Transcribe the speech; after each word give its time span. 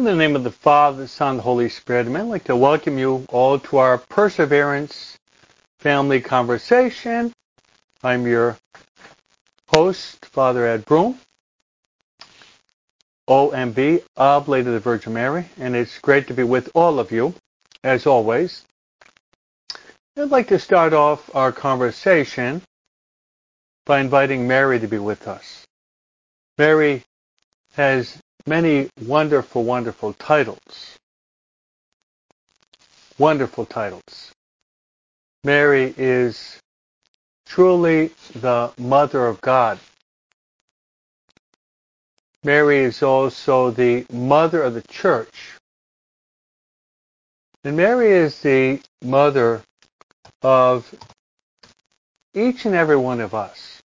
In 0.00 0.06
the 0.06 0.16
name 0.16 0.34
of 0.34 0.44
the 0.44 0.50
Father, 0.50 1.02
the 1.02 1.08
Son, 1.08 1.36
the 1.36 1.42
Holy 1.42 1.68
Spirit, 1.68 2.06
I'd 2.06 2.22
like 2.22 2.44
to 2.44 2.56
welcome 2.56 2.96
you 2.96 3.26
all 3.28 3.58
to 3.58 3.76
our 3.76 3.98
Perseverance 3.98 5.18
Family 5.78 6.22
Conversation. 6.22 7.34
I'm 8.02 8.26
your 8.26 8.56
host, 9.66 10.24
Father 10.24 10.66
Ed 10.66 10.86
Broom, 10.86 11.20
OMV, 13.28 14.02
Oblate 14.16 14.66
of 14.66 14.72
the 14.72 14.80
Virgin 14.80 15.12
Mary, 15.12 15.50
and 15.58 15.76
it's 15.76 15.98
great 15.98 16.28
to 16.28 16.34
be 16.34 16.44
with 16.44 16.70
all 16.74 16.98
of 16.98 17.12
you, 17.12 17.34
as 17.84 18.06
always. 18.06 18.64
I'd 20.16 20.30
like 20.30 20.48
to 20.48 20.58
start 20.58 20.94
off 20.94 21.28
our 21.36 21.52
conversation 21.52 22.62
by 23.84 24.00
inviting 24.00 24.48
Mary 24.48 24.80
to 24.80 24.88
be 24.88 24.98
with 24.98 25.28
us. 25.28 25.66
Mary 26.56 27.04
has 27.74 28.16
many 28.46 28.88
wonderful, 29.06 29.64
wonderful 29.64 30.12
titles. 30.14 30.98
Wonderful 33.18 33.66
titles. 33.66 34.32
Mary 35.44 35.94
is 35.96 36.58
truly 37.46 38.10
the 38.34 38.72
Mother 38.78 39.26
of 39.26 39.40
God. 39.40 39.78
Mary 42.44 42.78
is 42.78 43.02
also 43.02 43.70
the 43.70 44.06
Mother 44.12 44.62
of 44.62 44.74
the 44.74 44.82
Church. 44.82 45.52
And 47.64 47.76
Mary 47.76 48.12
is 48.12 48.40
the 48.40 48.80
Mother 49.02 49.62
of 50.42 50.94
each 52.34 52.64
and 52.64 52.74
every 52.74 52.96
one 52.96 53.20
of 53.20 53.34
us. 53.34 53.82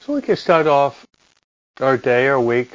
So 0.00 0.14
we 0.14 0.22
can 0.22 0.36
start 0.36 0.66
off 0.66 1.06
our 1.80 1.96
day, 1.96 2.28
our 2.28 2.40
week, 2.40 2.70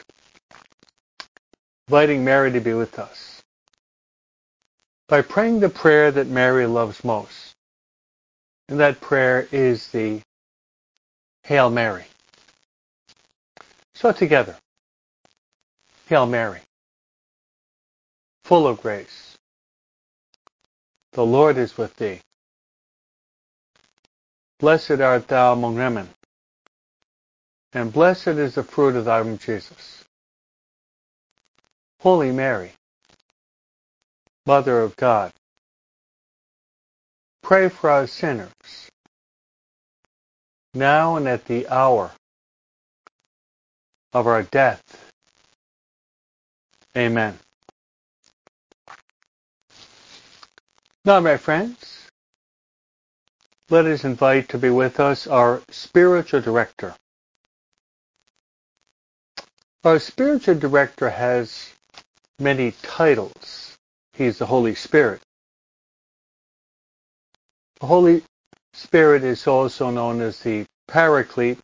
inviting 1.87 2.23
Mary 2.23 2.51
to 2.51 2.59
be 2.59 2.73
with 2.73 2.99
us 2.99 3.41
by 5.07 5.21
praying 5.21 5.59
the 5.59 5.69
prayer 5.69 6.11
that 6.11 6.27
Mary 6.27 6.65
loves 6.65 7.03
most. 7.03 7.53
And 8.69 8.79
that 8.79 9.01
prayer 9.01 9.47
is 9.51 9.87
the 9.87 10.21
Hail 11.43 11.71
Mary. 11.71 12.05
So 13.95 14.11
together, 14.11 14.55
Hail 16.07 16.27
Mary, 16.27 16.61
full 18.43 18.67
of 18.67 18.79
grace, 18.81 19.35
the 21.13 21.25
Lord 21.25 21.57
is 21.57 21.77
with 21.77 21.95
thee. 21.95 22.21
Blessed 24.59 25.01
art 25.01 25.27
thou 25.27 25.53
among 25.53 25.75
women, 25.75 26.09
and 27.73 27.93
blessed 27.93 28.27
is 28.27 28.55
the 28.55 28.63
fruit 28.63 28.95
of 28.95 29.05
thy 29.05 29.21
womb, 29.21 29.37
Jesus. 29.37 30.03
Holy 32.01 32.31
Mary, 32.31 32.71
Mother 34.45 34.81
of 34.81 34.95
God, 34.95 35.31
pray 37.43 37.69
for 37.69 37.89
us 37.89 38.11
sinners, 38.11 38.89
now 40.73 41.17
and 41.17 41.27
at 41.27 41.45
the 41.45 41.67
hour 41.67 42.11
of 44.13 44.27
our 44.27 44.43
death. 44.43 44.81
Amen. 46.97 47.37
Now, 51.05 51.19
my 51.19 51.37
friends, 51.37 52.07
let 53.69 53.85
us 53.85 54.03
invite 54.03 54.49
to 54.49 54.57
be 54.57 54.69
with 54.69 54.99
us 54.99 55.27
our 55.27 55.61
spiritual 55.69 56.41
director, 56.41 56.95
our 59.83 59.99
spiritual 59.99 60.55
director 60.55 61.09
has 61.09 61.71
many 62.37 62.71
titles. 62.81 63.77
He's 64.13 64.37
the 64.37 64.45
Holy 64.45 64.75
Spirit. 64.75 65.21
The 67.79 67.85
Holy 67.85 68.23
Spirit 68.73 69.23
is 69.23 69.47
also 69.47 69.89
known 69.89 70.21
as 70.21 70.39
the 70.41 70.65
Paraclete. 70.87 71.59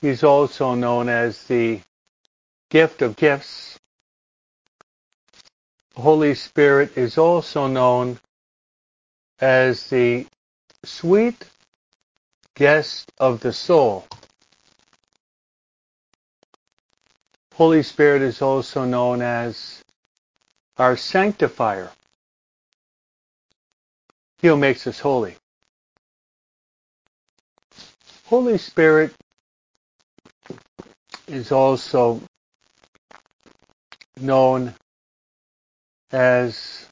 He's 0.00 0.22
also 0.22 0.74
known 0.74 1.08
as 1.08 1.42
the 1.44 1.80
gift 2.70 3.02
of 3.02 3.16
gifts. 3.16 3.78
The 5.96 6.02
Holy 6.02 6.34
Spirit 6.34 6.96
is 6.96 7.18
also 7.18 7.66
known 7.66 8.18
as 9.40 9.88
the 9.90 10.26
sweet 10.84 11.44
guest 12.54 13.12
of 13.18 13.40
the 13.40 13.52
soul. 13.52 14.06
Holy 17.58 17.82
Spirit 17.82 18.22
is 18.22 18.40
also 18.40 18.84
known 18.84 19.20
as 19.20 19.82
our 20.76 20.96
sanctifier. 20.96 21.90
He 24.40 24.46
who 24.46 24.56
makes 24.56 24.86
us 24.86 25.00
holy. 25.00 25.34
Holy 28.26 28.58
Spirit 28.58 29.12
is 31.26 31.50
also 31.50 32.22
known 34.20 34.72
as 36.12 36.86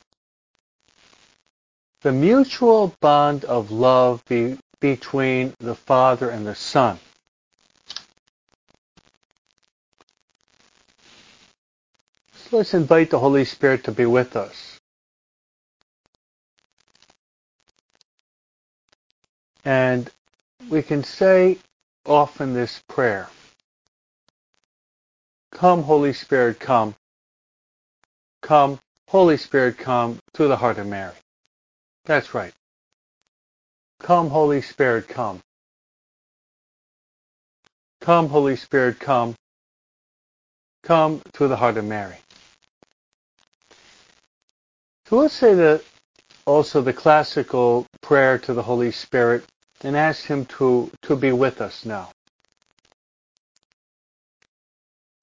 the 2.01 2.11
mutual 2.11 2.93
bond 3.01 3.45
of 3.45 3.71
love 3.71 4.25
be, 4.25 4.59
between 4.81 5.55
the 5.61 5.77
Father 5.77 6.29
and 6.29 6.45
the 6.45 6.57
Son. 6.57 6.99
Let's 12.53 12.75
invite 12.75 13.11
the 13.11 13.19
Holy 13.19 13.45
Spirit 13.45 13.85
to 13.85 13.93
be 13.93 14.07
with 14.07 14.37
us. 14.37 14.79
And 19.65 20.11
we 20.71 20.83
can 20.83 21.05
say 21.05 21.59
often 22.05 22.55
this 22.55 22.83
prayer. 22.89 23.29
Come, 25.53 25.83
Holy 25.83 26.13
Spirit, 26.13 26.61
come. 26.61 26.95
Come, 28.43 28.79
Holy 29.09 29.37
Spirit, 29.37 29.79
come 29.79 30.19
to 30.35 30.49
the 30.49 30.57
heart 30.57 30.79
of 30.79 30.87
Mary. 30.87 31.15
That's 32.05 32.35
right. 32.35 32.53
Come, 34.01 34.31
Holy 34.31 34.63
Spirit, 34.63 35.09
come. 35.09 35.41
Come, 38.01 38.29
Holy 38.29 38.57
Spirit, 38.57 39.01
come. 39.01 39.35
Come 40.83 41.23
to 41.35 41.49
the 41.49 41.57
heart 41.57 41.77
of 41.77 41.85
Mary. 41.85 42.17
So 45.09 45.19
let's 45.19 45.35
say 45.35 45.55
that 45.55 45.85
also 46.47 46.83
the 46.83 46.93
classical 46.93 47.87
prayer 48.01 48.39
to 48.39 48.53
the 48.53 48.63
Holy 48.63 48.91
Spirit 48.91 49.45
and 49.83 49.97
ask 49.97 50.25
Him 50.25 50.47
to, 50.47 50.91
to 51.03 51.15
be 51.15 51.31
with 51.31 51.61
us 51.61 51.85
now. 51.85 52.11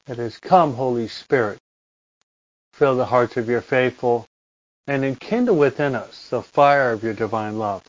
That 0.05 0.19
is, 0.19 0.37
come, 0.39 0.75
Holy 0.75 1.09
Spirit, 1.09 1.59
fill 2.73 2.95
the 2.95 3.05
hearts 3.05 3.35
of 3.35 3.49
your 3.49 3.61
faithful, 3.61 4.25
and 4.87 5.03
enkindle 5.03 5.57
within 5.57 5.95
us 5.95 6.29
the 6.29 6.41
fire 6.41 6.91
of 6.91 7.03
your 7.03 7.13
divine 7.13 7.59
love. 7.59 7.83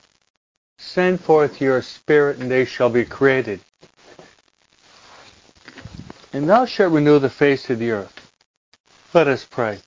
Send 0.78 1.20
forth 1.20 1.60
your 1.60 1.80
Spirit, 1.80 2.38
and 2.38 2.50
they 2.50 2.64
shall 2.64 2.90
be 2.90 3.04
created. 3.04 3.60
And 6.32 6.48
thou 6.48 6.66
shalt 6.66 6.92
renew 6.92 7.20
the 7.20 7.30
face 7.30 7.70
of 7.70 7.78
the 7.78 7.92
earth. 7.92 8.32
Let 9.12 9.28
us 9.28 9.44
pray. 9.44 9.78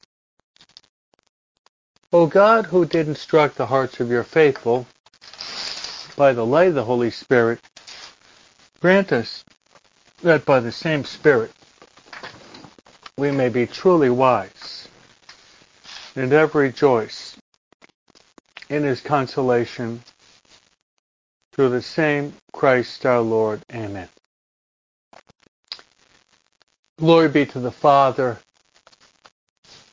O 2.14 2.26
God, 2.26 2.68
who 2.68 2.86
did 2.86 3.10
instruct 3.10 3.58
the 3.58 3.66
hearts 3.66 4.00
of 4.00 4.10
your 4.10 4.24
faithful 4.24 4.88
by 6.16 6.32
the 6.32 6.46
light 6.46 6.70
of 6.70 6.76
the 6.76 6.86
Holy 6.86 7.12
Spirit, 7.12 7.60
grant 8.80 9.12
us 9.12 9.44
that 10.24 10.46
by 10.46 10.62
the 10.62 10.72
same 10.72 11.04
Spirit 11.04 11.52
we 13.18 13.32
may 13.32 13.50
be 13.50 13.68
truly 13.68 14.10
wise 14.10 14.88
and 16.16 16.32
ever 16.32 16.60
rejoice 16.60 17.36
in 18.70 18.84
his 18.84 19.02
consolation 19.02 20.02
through 21.54 21.70
the 21.70 21.82
same 21.82 22.34
Christ 22.54 23.06
our 23.06 23.22
Lord. 23.22 23.62
Amen. 23.74 24.08
Glory 27.00 27.30
be 27.30 27.46
to 27.48 27.60
the 27.60 27.72
Father, 27.72 28.40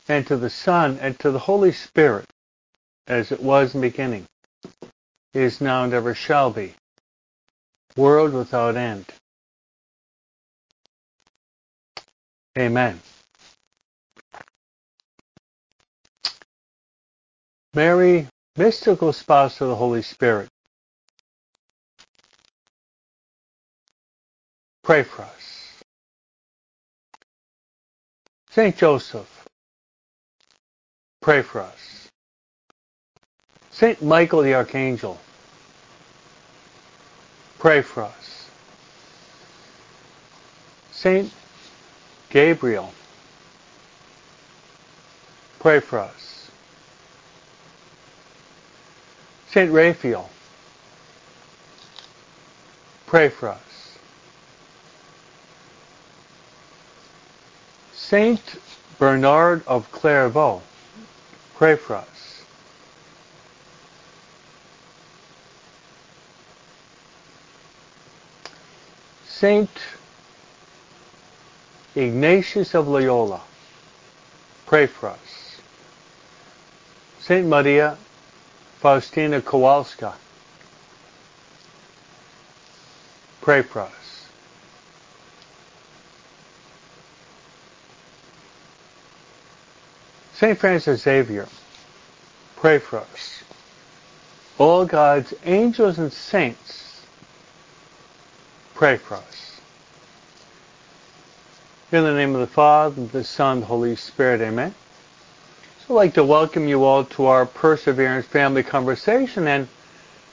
and 0.08 0.26
to 0.26 0.36
the 0.36 0.50
Son, 0.50 0.98
and 1.00 1.18
to 1.20 1.30
the 1.30 1.38
Holy 1.38 1.72
Spirit, 1.72 2.26
as 3.06 3.32
it 3.32 3.42
was 3.42 3.74
in 3.74 3.80
the 3.80 3.88
beginning, 3.88 4.26
is 5.34 5.60
now, 5.60 5.84
and 5.84 5.92
ever 5.94 6.14
shall 6.14 6.50
be, 6.50 6.74
world 7.96 8.32
without 8.32 8.76
end. 8.76 9.06
Amen. 12.58 13.00
Mary, 17.74 18.28
mystical 18.56 19.12
spouse 19.12 19.60
of 19.60 19.68
the 19.68 19.76
Holy 19.76 20.02
Spirit, 20.02 20.48
pray 24.82 25.02
for 25.02 25.22
us. 25.22 25.82
Saint 28.50 28.76
Joseph, 28.76 29.33
pray 31.24 31.40
for 31.40 31.62
us. 31.62 32.10
Saint 33.70 34.02
Michael 34.02 34.42
the 34.42 34.52
Archangel, 34.52 35.18
pray 37.58 37.80
for 37.80 38.02
us. 38.02 38.50
Saint 40.92 41.32
Gabriel, 42.28 42.92
pray 45.60 45.80
for 45.80 46.00
us. 46.00 46.50
Saint 49.48 49.72
Raphael, 49.72 50.28
pray 53.06 53.30
for 53.30 53.48
us. 53.48 53.96
Saint 57.94 58.42
Bernard 58.98 59.62
of 59.66 59.90
Clairvaux, 59.90 60.60
pray 61.64 61.76
for 61.76 61.96
us. 61.96 62.42
Saint 69.26 69.70
Ignatius 71.94 72.74
of 72.74 72.86
Loyola, 72.86 73.40
pray 74.66 74.86
for 74.86 75.08
us. 75.08 75.58
Saint 77.20 77.46
Maria 77.46 77.96
Faustina 78.80 79.40
Kowalska, 79.40 80.12
pray 83.40 83.62
for 83.62 83.80
us. 83.80 84.03
St. 90.34 90.58
Francis 90.58 91.02
Xavier, 91.02 91.46
pray 92.56 92.78
for 92.78 92.98
us. 92.98 93.42
All 94.58 94.84
God's 94.84 95.32
angels 95.44 95.98
and 95.98 96.12
saints, 96.12 97.06
pray 98.74 98.96
for 98.96 99.14
us. 99.14 99.60
In 101.92 102.02
the 102.02 102.12
name 102.12 102.34
of 102.34 102.40
the 102.40 102.48
Father, 102.48 103.06
the 103.06 103.22
Son, 103.22 103.60
the 103.60 103.66
Holy 103.66 103.94
Spirit, 103.94 104.40
amen. 104.40 104.74
So 105.86 105.94
I'd 105.94 105.96
like 105.96 106.14
to 106.14 106.24
welcome 106.24 106.66
you 106.66 106.82
all 106.82 107.04
to 107.04 107.26
our 107.26 107.46
Perseverance 107.46 108.26
Family 108.26 108.64
Conversation, 108.64 109.46
and 109.46 109.68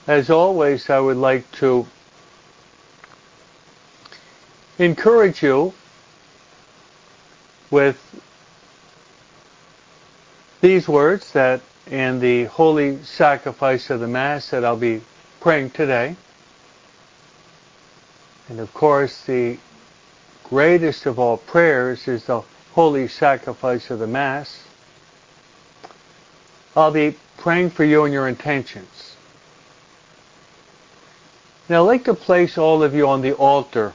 as 0.07 0.31
always, 0.31 0.89
I 0.89 0.99
would 0.99 1.17
like 1.17 1.51
to 1.53 1.85
encourage 4.79 5.43
you 5.43 5.73
with 7.69 7.99
these 10.61 10.87
words 10.87 11.33
that 11.33 11.61
in 11.87 12.19
the 12.19 12.45
holy 12.45 13.03
sacrifice 13.03 13.89
of 13.89 13.99
the 13.99 14.07
Mass 14.07 14.51
that 14.51 14.63
I'll 14.63 14.77
be 14.77 15.01
praying 15.39 15.71
today. 15.71 16.15
And 18.47 18.59
of 18.59 18.71
course, 18.73 19.25
the 19.25 19.57
greatest 20.43 21.07
of 21.07 21.17
all 21.17 21.37
prayers 21.37 22.07
is 22.07 22.25
the 22.25 22.43
holy 22.73 23.07
sacrifice 23.07 23.89
of 23.89 23.99
the 23.99 24.07
Mass. 24.07 24.63
I'll 26.75 26.91
be 26.91 27.17
praying 27.37 27.71
for 27.71 27.83
you 27.83 28.05
and 28.05 28.13
your 28.13 28.27
intentions. 28.27 29.15
Now, 31.67 31.83
I'd 31.83 31.87
like 31.87 32.03
to 32.05 32.13
place 32.13 32.57
all 32.57 32.83
of 32.83 32.93
you 32.93 33.07
on 33.07 33.21
the 33.21 33.33
altar 33.33 33.93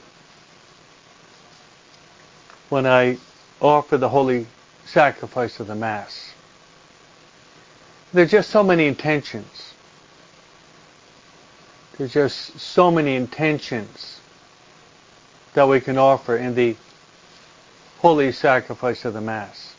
when 2.69 2.85
I 2.85 3.17
offer 3.61 3.97
the 3.97 4.09
holy 4.09 4.47
sacrifice 4.85 5.59
of 5.59 5.67
the 5.67 5.75
Mass. 5.75 6.33
There's 8.13 8.31
just 8.31 8.49
so 8.49 8.63
many 8.63 8.87
intentions. 8.87 9.73
There's 11.97 12.13
just 12.13 12.59
so 12.59 12.91
many 12.91 13.15
intentions 13.15 14.21
that 15.53 15.67
we 15.67 15.81
can 15.81 15.97
offer 15.97 16.37
in 16.37 16.55
the 16.55 16.75
holy 17.99 18.31
sacrifice 18.31 19.03
of 19.05 19.13
the 19.13 19.21
Mass. 19.21 19.73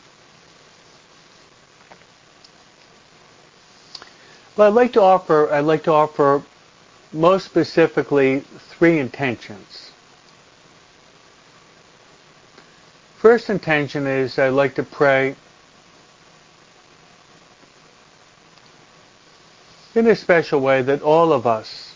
But 4.55 4.67
I'd 4.67 4.73
like 4.73 4.93
to 4.93 5.01
offer 5.01 5.51
I'd 5.51 5.61
like 5.61 5.83
to 5.83 5.93
offer 5.93 6.43
most 7.13 7.45
specifically 7.45 8.41
three 8.41 8.99
intentions. 8.99 9.91
First 13.17 13.49
intention 13.49 14.05
is 14.05 14.37
I'd 14.37 14.49
like 14.49 14.75
to 14.75 14.83
pray 14.83 15.35
in 19.95 20.07
a 20.07 20.15
special 20.15 20.59
way 20.59 20.81
that 20.81 21.01
all 21.01 21.33
of 21.33 21.47
us, 21.47 21.95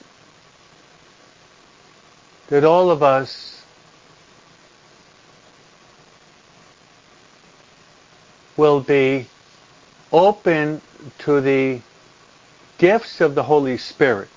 that 2.48 2.64
all 2.64 2.90
of 2.90 3.04
us 3.04 3.64
will 8.58 8.80
be 8.80 9.28
open 10.12 10.82
to 11.20 11.42
the 11.42 11.80
gifts 12.78 13.22
of 13.22 13.36
the 13.36 13.44
Holy 13.44 13.78
Spirit. 13.78 14.30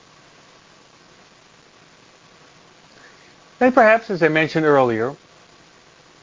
And 3.60 3.74
perhaps, 3.74 4.10
as 4.10 4.22
I 4.22 4.28
mentioned 4.28 4.66
earlier, 4.66 5.16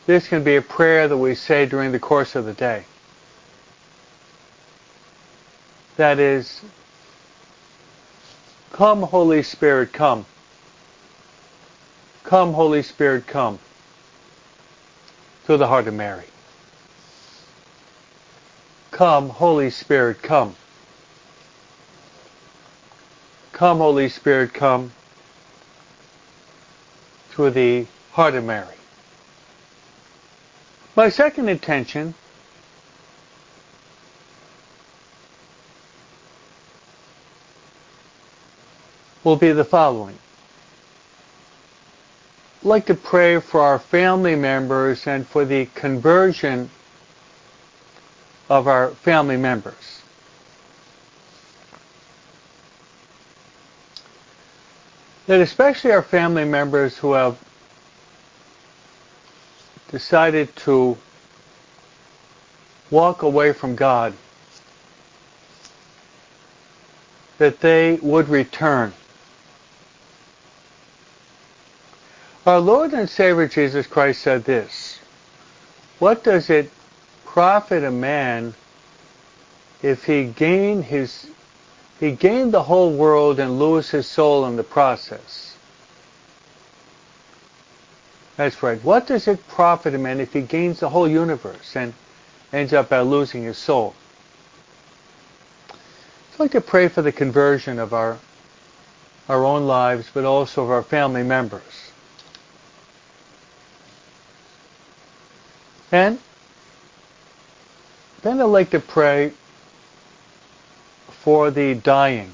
this 0.06 0.27
can 0.27 0.44
be 0.44 0.56
a 0.56 0.62
prayer 0.62 1.07
that 1.07 1.18
we 1.18 1.36
say 1.36 1.65
during 1.65 1.91
the 1.91 2.00
course 2.00 2.36
of 2.36 2.45
the 2.45 2.53
day. 2.53 2.86
That 5.97 6.19
is, 6.19 6.62
Come, 8.74 9.04
Holy 9.04 9.44
Spirit, 9.44 9.94
come. 9.94 10.25
Come, 12.24 12.54
Holy 12.54 12.81
Spirit, 12.81 13.28
come. 13.28 13.60
To 15.46 15.58
the 15.58 15.68
heart 15.68 15.88
of 15.88 15.94
Mary. 15.94 16.25
Come, 18.90 19.30
Holy 19.30 19.70
Spirit, 19.70 20.24
come. 20.24 20.56
Come, 23.51 23.77
Holy 23.77 24.10
Spirit, 24.10 24.56
come. 24.56 24.92
To 27.34 27.51
the 27.51 27.86
heart 28.13 28.34
of 28.34 28.44
Mary. 28.44 28.75
My 30.96 31.10
second 31.10 31.48
intention 31.48 32.15
will 39.24 39.36
be 39.36 39.51
the 39.51 39.63
following. 39.63 40.18
I'd 42.62 42.68
like 42.68 42.86
to 42.88 42.96
pray 42.96 43.39
for 43.39 43.62
our 43.62 43.80
family 43.80 44.36
members 44.36 45.08
and 45.08 45.27
for 45.27 45.46
the 45.46 45.68
conversion 45.75 46.70
of 48.50 48.68
our 48.68 48.92
family 48.92 49.38
members. 49.38 50.01
That 55.27 55.39
especially 55.39 55.92
our 55.92 56.01
family 56.01 56.44
members 56.46 56.98
who 56.98 57.13
have 57.13 57.38
decided 59.89 60.53
to 60.58 60.98
walk 62.92 63.22
away 63.22 63.53
from 63.53 63.75
God, 63.75 64.13
that 67.38 67.62
they 67.62 67.96
would 68.01 68.27
return 68.27 68.94
Our 72.45 72.59
Lord 72.59 72.91
and 72.93 73.09
Savior 73.09 73.47
Jesus 73.47 73.88
Christ 73.88 74.21
said 74.21 74.43
this 74.43 75.00
What 76.00 76.25
does 76.25 76.50
it 76.50 76.69
profit 77.23 77.85
a 77.85 77.91
man 77.91 78.53
if 79.81 80.03
he 80.03 80.25
gain 80.25 80.81
his 80.81 81.29
he 82.01 82.12
gained 82.12 82.53
the 82.53 82.63
whole 82.63 82.91
world 82.91 83.39
and 83.39 83.59
lose 83.59 83.91
his 83.91 84.07
soul 84.07 84.45
in 84.45 84.57
the 84.57 84.63
process? 84.63 85.55
That's 88.35 88.62
right. 88.62 88.83
What 88.83 89.07
does 89.07 89.29
it 89.29 89.47
profit 89.47 89.95
a 89.95 89.97
man 89.97 90.19
if 90.19 90.33
he 90.33 90.41
gains 90.41 90.81
the 90.81 90.89
whole 90.89 91.07
universe 91.07 91.77
and 91.77 91.93
ends 92.51 92.73
up 92.73 92.89
by 92.89 93.00
losing 93.01 93.43
his 93.43 93.57
soul? 93.57 93.95
I'd 95.69 96.39
like 96.39 96.51
to 96.51 96.62
pray 96.62 96.89
for 96.89 97.01
the 97.01 97.13
conversion 97.13 97.79
of 97.79 97.93
our 97.93 98.17
our 99.29 99.45
own 99.45 99.65
lives, 99.65 100.09
but 100.13 100.25
also 100.25 100.63
of 100.65 100.71
our 100.71 100.83
family 100.83 101.23
members. 101.23 101.92
And 105.93 106.17
then 108.23 108.41
I'd 108.41 108.45
like 108.45 108.71
to 108.71 108.79
pray 108.79 109.31
for 111.07 111.51
the 111.51 111.75
dying, 111.75 112.33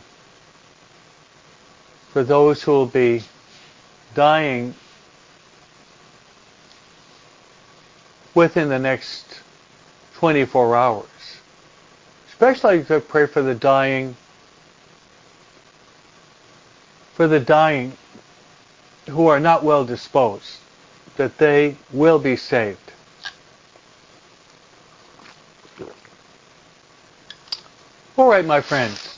for 2.13 2.23
those 2.23 2.63
who 2.63 2.71
will 2.71 2.85
be 2.85 3.21
dying 4.15 4.75
within 8.33 8.69
the 8.69 8.79
next 8.79 9.25
24 10.13 10.77
hours. 10.77 11.05
Especially 12.29 12.85
to 12.85 13.01
pray 13.01 13.25
for 13.27 13.41
the 13.41 13.55
dying, 13.55 14.15
for 17.13 17.27
the 17.27 17.41
dying 17.41 17.91
who 19.09 19.27
are 19.27 19.41
not 19.41 19.65
well 19.65 19.83
disposed, 19.83 20.59
that 21.17 21.37
they 21.37 21.75
will 21.91 22.19
be 22.19 22.37
saved. 22.37 22.79
All 28.17 28.29
right, 28.29 28.45
my 28.45 28.61
friends. 28.61 29.17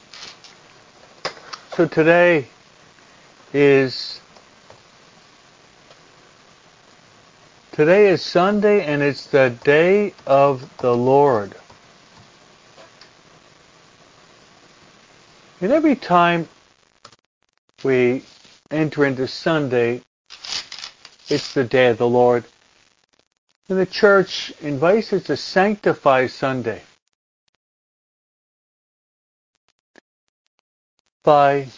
So 1.76 1.88
today 1.88 2.48
is 3.54 4.22
today 7.72 8.10
is 8.10 8.22
Sunday 8.22 8.86
and 8.86 9.02
it's 9.02 9.28
the 9.28 9.56
day 9.64 10.14
of 10.28 10.70
the 10.78 10.96
Lord. 10.96 11.56
And 15.62 15.72
every 15.72 15.96
time 15.96 16.48
we 17.84 18.24
enter 18.70 19.06
into 19.06 19.28
Sunday, 19.28 20.02
it's 21.30 21.54
the 21.54 21.64
day 21.64 21.90
of 21.90 21.98
the 21.98 22.08
Lord. 22.08 22.44
And 23.72 23.80
the 23.80 23.86
church 23.86 24.52
invites 24.60 25.14
us 25.14 25.24
to 25.28 25.38
sanctify 25.38 26.28
Sunday 26.28 26.82
by 31.24 31.70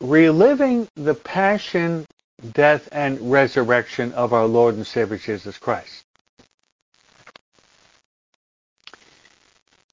reliving 0.00 0.86
the 0.94 1.14
passion, 1.14 2.06
death, 2.52 2.88
and 2.92 3.32
resurrection 3.32 4.12
of 4.12 4.32
our 4.32 4.46
Lord 4.46 4.76
and 4.76 4.86
Savior 4.86 5.18
Jesus 5.18 5.58
Christ. 5.58 6.04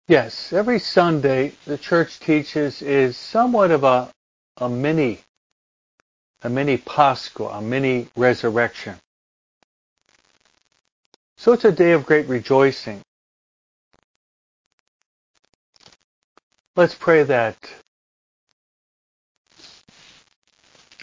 Yes, 0.07 0.53
every 0.53 0.77
Sunday 0.77 1.53
the 1.65 1.79
church 1.79 2.19
teaches 2.19 2.83
is 2.83 3.17
somewhat 3.17 3.71
of 3.71 3.83
a, 3.83 4.11
a 4.57 4.69
mini, 4.69 5.21
a 6.43 6.49
mini 6.51 6.77
Pascha, 6.77 7.45
a 7.45 7.59
mini 7.59 8.07
resurrection. 8.15 8.99
So 11.43 11.51
it's 11.51 11.65
a 11.65 11.73
day 11.73 11.91
of 11.91 12.05
great 12.05 12.29
rejoicing. 12.29 13.01
Let's 16.77 16.95
pray 16.95 17.23
that 17.23 17.57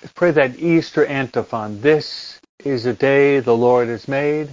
let's 0.00 0.14
pray 0.14 0.30
that 0.30 0.58
Easter 0.58 1.04
antiphon. 1.04 1.82
This 1.82 2.40
is 2.64 2.86
a 2.86 2.94
day 2.94 3.40
the 3.40 3.54
Lord 3.54 3.88
has 3.88 4.08
made. 4.08 4.48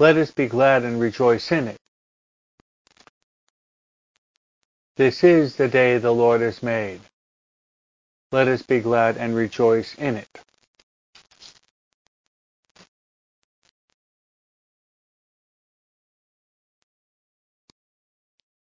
Let 0.00 0.16
us 0.16 0.32
be 0.32 0.48
glad 0.48 0.82
and 0.82 0.98
rejoice 0.98 1.52
in 1.52 1.68
it. 1.68 1.76
This 4.96 5.22
is 5.22 5.54
the 5.54 5.68
day 5.68 5.98
the 5.98 6.10
Lord 6.12 6.40
has 6.40 6.60
made. 6.60 7.00
Let 8.32 8.48
us 8.48 8.62
be 8.62 8.80
glad 8.80 9.16
and 9.16 9.32
rejoice 9.32 9.94
in 9.94 10.16
it. 10.16 10.40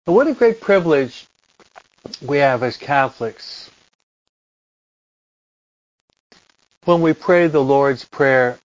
What 0.05 0.27
a 0.27 0.33
great 0.33 0.61
privilege 0.61 1.25
we 2.21 2.39
have 2.39 2.63
as 2.63 2.77
Catholics 2.77 3.69
when 6.85 7.01
we 7.01 7.13
pray 7.13 7.47
the 7.47 7.63
Lord's 7.63 8.03
Prayer, 8.05 8.59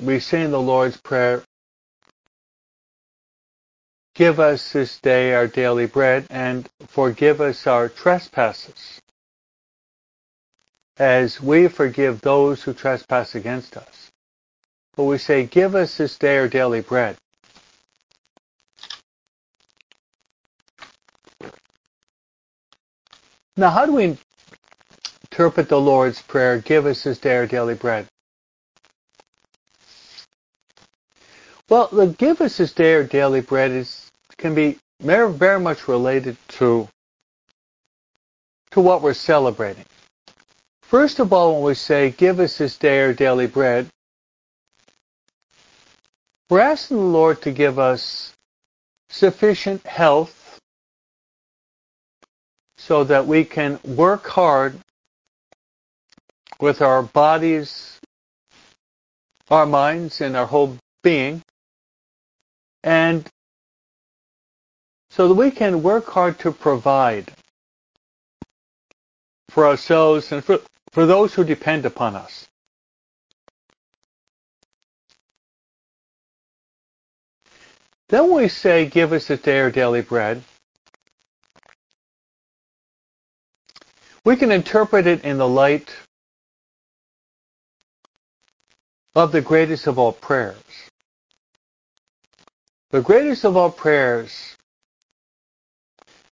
we 0.00 0.20
in 0.32 0.50
the 0.50 0.60
Lord's 0.60 0.96
Prayer, 0.96 1.42
Give 4.14 4.40
us 4.40 4.72
this 4.72 4.98
day 5.00 5.32
our 5.34 5.46
daily 5.46 5.86
bread 5.86 6.26
and 6.28 6.68
forgive 6.88 7.40
us 7.40 7.66
our 7.66 7.88
trespasses 7.88 9.00
as 10.98 11.40
we 11.40 11.68
forgive 11.68 12.20
those 12.20 12.62
who 12.62 12.74
trespass 12.74 13.34
against 13.34 13.76
us. 13.78 14.10
But 14.94 15.04
we 15.04 15.16
say, 15.16 15.46
Give 15.46 15.74
us 15.74 15.96
this 15.96 16.18
day 16.18 16.38
our 16.38 16.48
daily 16.48 16.82
bread. 16.82 17.16
Now, 23.60 23.68
how 23.68 23.84
do 23.84 23.92
we 23.92 24.16
interpret 25.30 25.68
the 25.68 25.78
Lord's 25.78 26.22
Prayer, 26.22 26.56
give 26.56 26.86
us 26.86 27.04
this 27.04 27.18
day 27.18 27.36
our 27.36 27.46
daily 27.46 27.74
bread. 27.74 28.06
Well, 31.68 31.88
the 31.92 32.06
give 32.06 32.40
us 32.40 32.56
this 32.56 32.72
day 32.72 32.94
our 32.94 33.04
daily 33.04 33.42
bread 33.42 33.70
is 33.70 34.10
can 34.38 34.54
be 34.54 34.78
very, 35.02 35.30
very 35.30 35.60
much 35.60 35.88
related 35.88 36.38
to 36.56 36.88
to 38.70 38.80
what 38.80 39.02
we're 39.02 39.12
celebrating. 39.12 39.84
First 40.80 41.18
of 41.18 41.30
all, 41.34 41.56
when 41.56 41.64
we 41.64 41.74
say 41.74 42.12
give 42.12 42.40
us 42.40 42.56
this 42.56 42.78
day 42.78 43.02
our 43.02 43.12
daily 43.12 43.46
bread, 43.46 43.90
we're 46.48 46.60
asking 46.60 46.96
the 46.96 47.02
Lord 47.02 47.42
to 47.42 47.52
give 47.52 47.78
us 47.78 48.32
sufficient 49.10 49.86
health 49.86 50.39
so 52.80 53.04
that 53.04 53.26
we 53.26 53.44
can 53.44 53.78
work 53.84 54.26
hard 54.26 54.74
with 56.60 56.80
our 56.80 57.02
bodies, 57.02 58.00
our 59.50 59.66
minds, 59.66 60.22
and 60.22 60.34
our 60.34 60.46
whole 60.46 60.78
being. 61.02 61.42
And 62.82 63.28
so 65.10 65.28
that 65.28 65.34
we 65.34 65.50
can 65.50 65.82
work 65.82 66.06
hard 66.06 66.38
to 66.38 66.52
provide 66.52 67.30
for 69.50 69.66
ourselves 69.66 70.32
and 70.32 70.42
for, 70.42 70.60
for 70.92 71.04
those 71.04 71.34
who 71.34 71.44
depend 71.44 71.84
upon 71.84 72.16
us. 72.16 72.48
Then 78.08 78.32
we 78.32 78.48
say, 78.48 78.86
give 78.86 79.12
us 79.12 79.26
this 79.26 79.40
day 79.40 79.60
our 79.60 79.70
daily 79.70 80.00
bread. 80.00 80.42
We 84.24 84.36
can 84.36 84.52
interpret 84.52 85.06
it 85.06 85.24
in 85.24 85.38
the 85.38 85.48
light 85.48 85.90
of 89.14 89.32
the 89.32 89.40
greatest 89.40 89.86
of 89.86 89.98
all 89.98 90.12
prayers. 90.12 90.56
The 92.90 93.00
greatest 93.00 93.44
of 93.44 93.56
all 93.56 93.70
prayers 93.70 94.56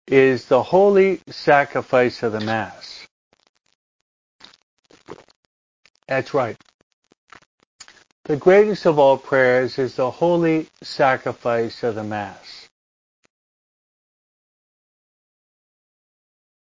is 0.08 0.46
the 0.46 0.64
holy 0.64 1.22
sacrifice 1.30 2.24
of 2.24 2.32
the 2.32 2.40
Mass. 2.40 3.06
That's 6.08 6.34
right. 6.34 6.58
The 8.24 8.38
greatest 8.38 8.86
of 8.86 9.00
all 9.00 9.18
prayers 9.18 9.78
is 9.78 9.96
the 9.96 10.12
holy 10.12 10.68
sacrifice 10.82 11.84
of 11.84 11.96
the 11.96 12.04
Mass. 12.04 12.57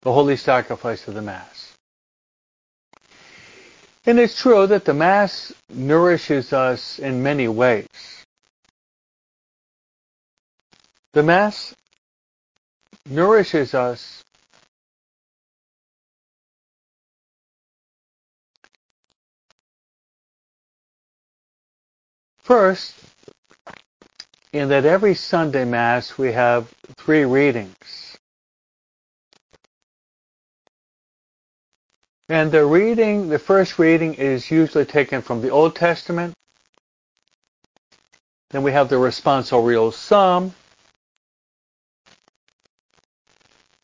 The 0.06 0.12
holy 0.12 0.36
sacrifice 0.36 1.08
of 1.08 1.14
the 1.14 1.20
Mass. 1.20 1.74
And 4.06 4.20
it's 4.20 4.40
true 4.40 4.64
that 4.68 4.84
the 4.84 4.94
Mass 4.94 5.52
nourishes 5.68 6.52
us 6.52 7.00
in 7.00 7.24
many 7.24 7.48
ways. 7.48 7.88
The 11.12 11.24
Mass 11.24 11.74
nourishes 13.10 13.74
us 13.74 14.22
first 22.44 22.94
in 24.52 24.68
that 24.68 24.84
every 24.84 25.16
Sunday 25.16 25.64
Mass 25.64 26.16
we 26.16 26.30
have 26.30 26.72
three 26.96 27.24
readings. 27.24 28.05
And 32.28 32.50
the 32.50 32.66
reading, 32.66 33.28
the 33.28 33.38
first 33.38 33.78
reading 33.78 34.14
is 34.14 34.50
usually 34.50 34.84
taken 34.84 35.22
from 35.22 35.42
the 35.42 35.50
Old 35.50 35.76
Testament. 35.76 36.34
Then 38.50 38.64
we 38.64 38.72
have 38.72 38.88
the 38.88 38.96
responsorial 38.96 39.92
psalm. 39.92 40.52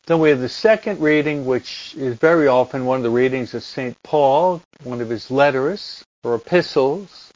Then 0.07 0.19
we 0.19 0.29
have 0.29 0.41
the 0.41 0.49
second 0.49 0.99
reading, 0.99 1.45
which 1.45 1.95
is 1.95 2.17
very 2.17 2.49
often 2.49 2.85
one 2.85 2.97
of 2.97 3.03
the 3.03 3.09
readings 3.09 3.53
of 3.53 3.63
St. 3.63 3.95
Paul, 4.03 4.61
one 4.83 4.99
of 4.99 5.07
his 5.07 5.31
letters 5.31 6.03
or 6.25 6.35
epistles. 6.35 7.31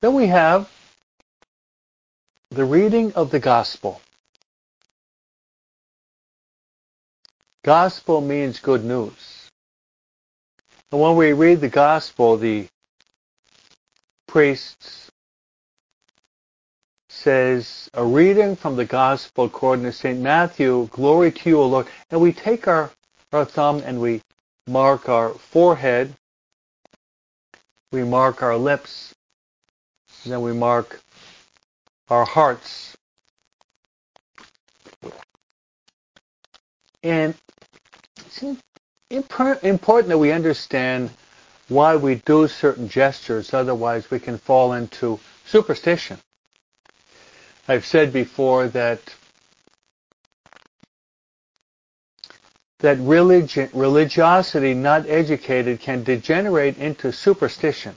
Then 0.00 0.14
we 0.14 0.28
have 0.28 0.70
the 2.50 2.64
reading 2.64 3.12
of 3.14 3.32
the 3.32 3.40
gospel. 3.40 4.00
Gospel 7.68 8.22
means 8.22 8.60
good 8.60 8.82
news. 8.82 9.50
And 10.90 11.02
when 11.02 11.16
we 11.16 11.34
read 11.34 11.60
the 11.60 11.68
gospel, 11.68 12.38
the 12.38 12.66
priests 14.26 15.10
says, 17.10 17.90
a 17.92 18.02
reading 18.02 18.56
from 18.56 18.76
the 18.76 18.86
Gospel 18.86 19.44
according 19.44 19.84
to 19.84 19.92
St. 19.92 20.18
Matthew, 20.18 20.88
glory 20.92 21.30
to 21.30 21.50
you, 21.50 21.60
O 21.60 21.66
Lord. 21.66 21.88
And 22.08 22.22
we 22.22 22.32
take 22.32 22.66
our, 22.66 22.90
our 23.34 23.44
thumb 23.44 23.82
and 23.84 24.00
we 24.00 24.22
mark 24.66 25.10
our 25.10 25.34
forehead, 25.34 26.14
we 27.92 28.02
mark 28.02 28.42
our 28.42 28.56
lips, 28.56 29.14
and 30.24 30.32
then 30.32 30.40
we 30.40 30.54
mark 30.54 31.02
our 32.08 32.24
hearts. 32.24 32.96
And 37.02 37.34
it's 38.28 38.42
important 39.10 40.08
that 40.08 40.18
we 40.18 40.32
understand 40.32 41.10
why 41.68 41.96
we 41.96 42.16
do 42.16 42.48
certain 42.48 42.88
gestures, 42.88 43.54
otherwise 43.54 44.10
we 44.10 44.18
can 44.18 44.38
fall 44.38 44.72
into 44.72 45.18
superstition. 45.46 46.18
I've 47.66 47.86
said 47.86 48.12
before 48.12 48.68
that 48.68 49.00
that 52.80 52.98
religiosity 52.98 54.74
not 54.74 55.06
educated 55.06 55.80
can 55.80 56.04
degenerate 56.04 56.78
into 56.78 57.12
superstition. 57.12 57.96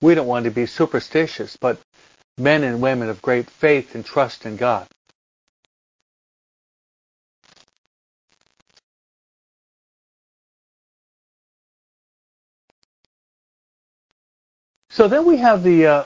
We 0.00 0.14
don't 0.14 0.26
want 0.26 0.44
to 0.44 0.50
be 0.50 0.66
superstitious, 0.66 1.56
but 1.56 1.80
men 2.38 2.64
and 2.64 2.80
women 2.80 3.08
of 3.08 3.20
great 3.20 3.50
faith 3.50 3.94
and 3.94 4.04
trust 4.04 4.46
in 4.46 4.56
God. 4.56 4.86
So 14.98 15.06
then 15.06 15.26
we 15.26 15.36
have 15.36 15.62
the 15.62 15.86
uh, 15.86 16.04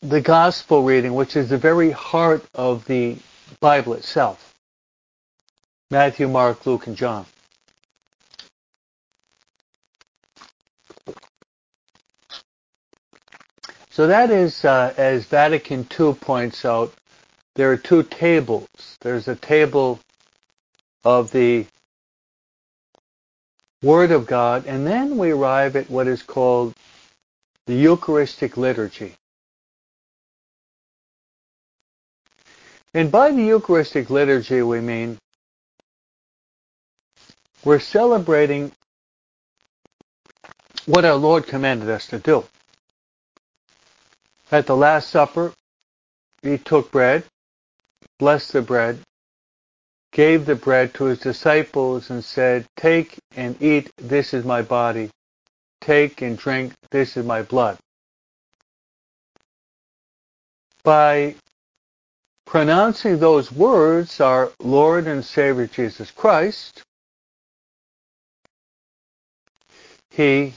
the 0.00 0.20
gospel 0.20 0.82
reading, 0.82 1.14
which 1.14 1.36
is 1.36 1.50
the 1.50 1.56
very 1.56 1.92
heart 1.92 2.44
of 2.52 2.84
the 2.86 3.16
Bible 3.60 3.94
itself. 3.94 4.52
Matthew, 5.92 6.26
Mark, 6.26 6.66
Luke, 6.66 6.88
and 6.88 6.96
John. 6.96 7.26
So 13.90 14.08
that 14.08 14.32
is, 14.32 14.64
uh, 14.64 14.94
as 14.96 15.26
Vatican 15.26 15.86
II 15.96 16.14
points 16.14 16.64
out, 16.64 16.92
there 17.54 17.70
are 17.70 17.76
two 17.76 18.02
tables. 18.02 18.66
There's 19.00 19.28
a 19.28 19.36
table 19.36 20.00
of 21.04 21.30
the 21.30 21.66
Word 23.82 24.12
of 24.12 24.26
God, 24.26 24.66
and 24.66 24.86
then 24.86 25.18
we 25.18 25.32
arrive 25.32 25.74
at 25.74 25.90
what 25.90 26.06
is 26.06 26.22
called 26.22 26.74
the 27.66 27.74
Eucharistic 27.74 28.56
liturgy. 28.56 29.14
And 32.94 33.10
by 33.10 33.32
the 33.32 33.42
Eucharistic 33.42 34.10
liturgy, 34.10 34.62
we 34.62 34.80
mean 34.80 35.18
we're 37.64 37.80
celebrating 37.80 38.70
what 40.86 41.04
our 41.04 41.16
Lord 41.16 41.46
commanded 41.46 41.88
us 41.88 42.06
to 42.08 42.18
do. 42.18 42.44
At 44.50 44.66
the 44.66 44.76
Last 44.76 45.08
Supper, 45.08 45.52
he 46.42 46.58
took 46.58 46.92
bread, 46.92 47.24
blessed 48.18 48.52
the 48.52 48.62
bread, 48.62 49.00
gave 50.12 50.44
the 50.44 50.54
bread 50.54 50.94
to 50.94 51.04
his 51.04 51.18
disciples 51.18 52.10
and 52.10 52.24
said, 52.24 52.66
Take 52.76 53.18
and 53.34 53.60
eat, 53.62 53.90
this 53.96 54.34
is 54.34 54.44
my 54.44 54.62
body. 54.62 55.10
Take 55.80 56.22
and 56.22 56.38
drink, 56.38 56.74
this 56.90 57.16
is 57.16 57.24
my 57.24 57.42
blood. 57.42 57.78
By 60.84 61.34
pronouncing 62.46 63.18
those 63.18 63.50
words, 63.50 64.20
our 64.20 64.52
Lord 64.60 65.06
and 65.06 65.24
Savior 65.24 65.66
Jesus 65.66 66.10
Christ, 66.10 66.82
he 70.10 70.52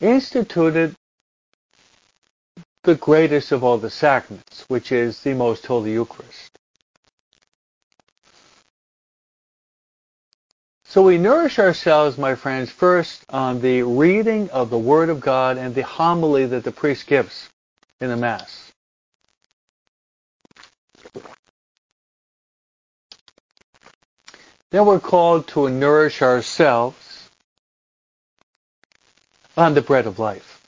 instituted 0.00 0.94
the 2.84 2.94
greatest 2.94 3.52
of 3.52 3.64
all 3.64 3.78
the 3.78 3.90
sacraments, 3.90 4.64
which 4.68 4.92
is 4.92 5.22
the 5.22 5.34
most 5.34 5.66
holy 5.66 5.92
Eucharist. 5.92 6.59
So 10.90 11.02
we 11.02 11.18
nourish 11.18 11.60
ourselves, 11.60 12.18
my 12.18 12.34
friends, 12.34 12.68
first 12.68 13.24
on 13.28 13.60
the 13.60 13.84
reading 13.84 14.50
of 14.50 14.70
the 14.70 14.78
Word 14.78 15.08
of 15.08 15.20
God 15.20 15.56
and 15.56 15.72
the 15.72 15.84
homily 15.84 16.46
that 16.46 16.64
the 16.64 16.72
priest 16.72 17.06
gives 17.06 17.48
in 18.00 18.08
the 18.08 18.16
Mass. 18.16 18.72
Then 24.72 24.84
we're 24.84 24.98
called 24.98 25.46
to 25.48 25.68
nourish 25.68 26.22
ourselves 26.22 27.30
on 29.56 29.74
the 29.74 29.82
bread 29.82 30.08
of 30.08 30.18
life. 30.18 30.66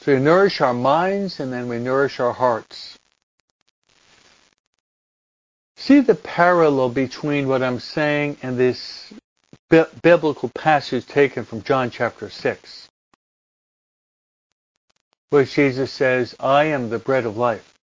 So 0.00 0.14
we 0.14 0.20
nourish 0.20 0.62
our 0.62 0.72
minds 0.72 1.38
and 1.38 1.52
then 1.52 1.68
we 1.68 1.80
nourish 1.80 2.18
our 2.18 2.32
hearts. 2.32 2.97
See 5.78 6.00
the 6.00 6.16
parallel 6.16 6.90
between 6.90 7.48
what 7.48 7.62
I'm 7.62 7.80
saying 7.80 8.38
and 8.42 8.58
this 8.58 9.14
bi- 9.70 9.86
biblical 10.02 10.50
passage 10.50 11.06
taken 11.06 11.44
from 11.44 11.62
John 11.62 11.90
chapter 11.90 12.30
6, 12.30 12.88
where 15.30 15.44
Jesus 15.44 15.92
says, 15.92 16.36
I 16.40 16.64
am 16.66 16.90
the 16.90 16.98
bread 16.98 17.26
of 17.26 17.36
life. 17.36 17.74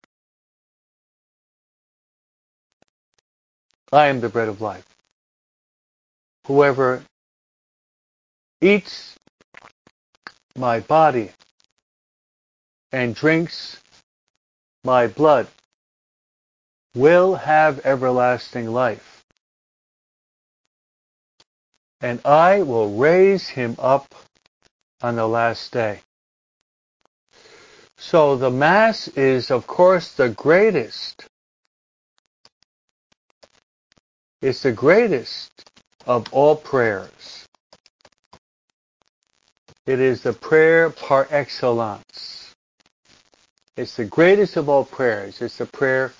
I 3.93 4.07
am 4.07 4.21
the 4.21 4.29
bread 4.29 4.49
of 4.49 4.61
life. 4.61 4.85
Whoever 6.47 7.03
eats 8.61 9.15
my 10.57 10.81
body 10.81 11.31
and 12.91 13.15
drinks 13.15 13.81
my 14.83 15.07
blood 15.07 15.47
will 16.95 17.35
have 17.35 17.85
everlasting 17.85 18.71
life. 18.71 19.23
And 22.01 22.19
I 22.25 22.61
will 22.61 22.95
raise 22.95 23.47
him 23.47 23.75
up 23.77 24.15
on 25.01 25.15
the 25.17 25.27
last 25.27 25.71
day. 25.71 25.99
So 27.97 28.37
the 28.37 28.51
Mass 28.51 29.07
is, 29.09 29.51
of 29.51 29.67
course, 29.67 30.13
the 30.13 30.29
greatest. 30.29 31.27
It's 34.41 34.63
the 34.63 34.71
greatest 34.71 35.51
of 36.05 36.31
all 36.31 36.55
prayers. 36.55 37.45
It 39.85 39.99
is 39.99 40.21
the 40.21 40.33
prayer 40.33 40.89
par 40.89 41.27
excellence. 41.29 42.53
It's 43.77 43.95
the 43.95 44.05
greatest 44.05 44.57
of 44.57 44.69
all 44.69 44.85
prayers. 44.85 45.41
It's 45.41 45.57
the 45.57 45.65
prayer 45.65 46.11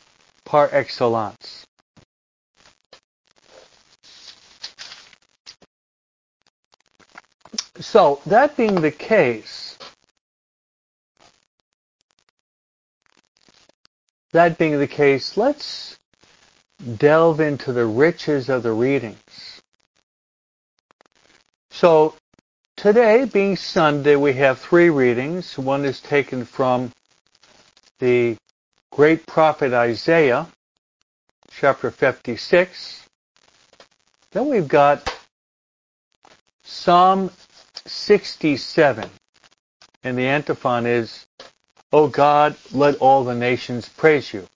par 0.46 0.70
excellence. 0.72 1.66
So, 7.80 8.22
that 8.26 8.56
being 8.56 8.82
the 8.82 8.92
case, 8.92 9.78
that 14.32 14.58
being 14.58 14.80
the 14.80 14.88
case, 14.88 15.36
let's 15.36 15.98
delve 16.98 17.40
into 17.42 17.74
the 17.74 17.86
riches 17.86 18.50
of 18.50 18.64
the 18.64 18.72
readings. 18.72 19.62
So, 21.72 22.16
today, 22.78 23.26
being 23.26 23.58
Sunday, 23.58 24.16
we 24.16 24.34
have 24.34 24.60
three 24.60 24.90
readings. 24.90 25.58
One 25.58 25.84
is 25.84 26.00
taken 26.00 26.46
from 26.46 26.92
the 28.00 28.38
great 28.96 29.26
prophet 29.26 29.74
Isaiah, 29.74 30.48
chapter 31.52 31.92
56. 31.92 33.04
Then 34.32 34.48
we've 34.48 34.70
got 34.70 35.14
Psalm 36.64 37.30
67. 37.86 39.10
And 40.06 40.18
the 40.18 40.28
antiphon 40.28 40.86
is, 40.86 41.26
O 41.92 42.08
God, 42.08 42.56
let 42.72 42.96
all 42.96 43.26
the 43.26 43.36
nations 43.36 43.90
praise 43.90 44.34
you. 44.34 44.48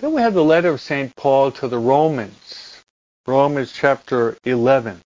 Then 0.00 0.12
we 0.12 0.20
have 0.20 0.34
the 0.34 0.42
letter 0.42 0.70
of 0.70 0.80
St. 0.80 1.14
Paul 1.14 1.52
to 1.52 1.68
the 1.68 1.78
Romans, 1.78 2.82
Romans 3.28 3.72
chapter 3.72 4.36
11. 4.42 5.00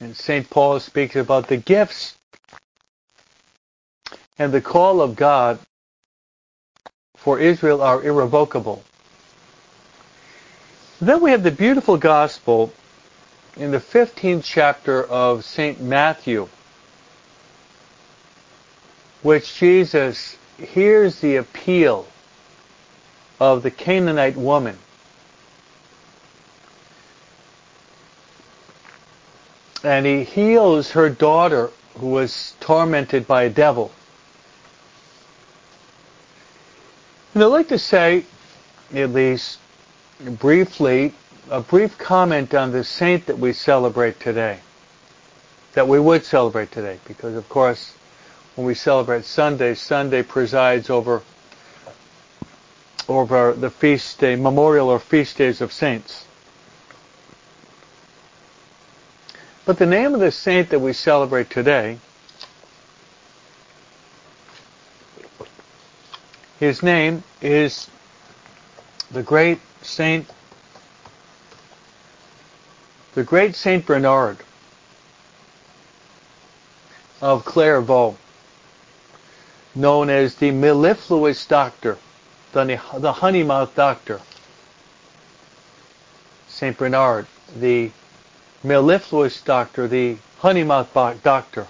And 0.00 0.16
St. 0.16 0.48
Paul 0.48 0.80
speaks 0.80 1.16
about 1.16 1.48
the 1.48 1.58
gifts 1.58 2.17
and 4.38 4.52
the 4.52 4.60
call 4.60 5.00
of 5.00 5.16
God 5.16 5.58
for 7.16 7.40
Israel 7.40 7.82
are 7.82 8.02
irrevocable. 8.02 8.84
Then 11.00 11.20
we 11.20 11.32
have 11.32 11.42
the 11.42 11.50
beautiful 11.50 11.96
gospel 11.96 12.72
in 13.56 13.72
the 13.72 13.78
15th 13.78 14.44
chapter 14.44 15.02
of 15.02 15.44
St. 15.44 15.80
Matthew, 15.80 16.48
which 19.22 19.56
Jesus 19.56 20.36
hears 20.58 21.20
the 21.20 21.36
appeal 21.36 22.06
of 23.40 23.62
the 23.62 23.70
Canaanite 23.70 24.36
woman. 24.36 24.78
And 29.84 30.06
he 30.06 30.24
heals 30.24 30.92
her 30.92 31.08
daughter 31.08 31.70
who 31.98 32.08
was 32.08 32.54
tormented 32.60 33.26
by 33.26 33.44
a 33.44 33.50
devil. 33.50 33.92
And 37.38 37.44
I'd 37.44 37.50
like 37.50 37.68
to 37.68 37.78
say, 37.78 38.24
at 38.92 39.10
least 39.10 39.60
briefly, 40.40 41.14
a 41.48 41.60
brief 41.60 41.96
comment 41.96 42.52
on 42.52 42.72
the 42.72 42.82
saint 42.82 43.26
that 43.26 43.38
we 43.38 43.52
celebrate 43.52 44.18
today, 44.18 44.58
that 45.74 45.86
we 45.86 46.00
would 46.00 46.24
celebrate 46.24 46.72
today, 46.72 46.98
because 47.06 47.36
of 47.36 47.48
course, 47.48 47.94
when 48.56 48.66
we 48.66 48.74
celebrate 48.74 49.24
Sunday, 49.24 49.74
Sunday 49.74 50.24
presides 50.24 50.90
over 50.90 51.22
over 53.08 53.52
the 53.52 53.70
feast 53.70 54.18
day, 54.18 54.34
memorial 54.34 54.88
or 54.88 54.98
feast 54.98 55.38
days 55.38 55.60
of 55.60 55.72
saints. 55.72 56.26
But 59.64 59.78
the 59.78 59.86
name 59.86 60.12
of 60.12 60.18
the 60.18 60.32
saint 60.32 60.70
that 60.70 60.80
we 60.80 60.92
celebrate 60.92 61.50
today, 61.50 62.00
his 66.58 66.82
name 66.82 67.22
is 67.40 67.88
the 69.10 69.22
great 69.22 69.60
Saint, 69.82 70.28
the 73.14 73.22
great 73.22 73.54
Saint 73.54 73.86
Bernard 73.86 74.38
of 77.20 77.44
Clairvaux, 77.44 78.16
known 79.74 80.10
as 80.10 80.34
the 80.36 80.50
mellifluous 80.50 81.46
doctor, 81.46 81.96
the, 82.52 82.80
the 82.96 83.12
honey 83.12 83.42
mouth 83.42 83.74
doctor. 83.74 84.20
Saint 86.48 86.76
Bernard, 86.76 87.26
the 87.56 87.90
mellifluous 88.64 89.40
doctor, 89.42 89.86
the 89.86 90.16
honey 90.38 90.64
mouth 90.64 90.92
doctor, 91.22 91.66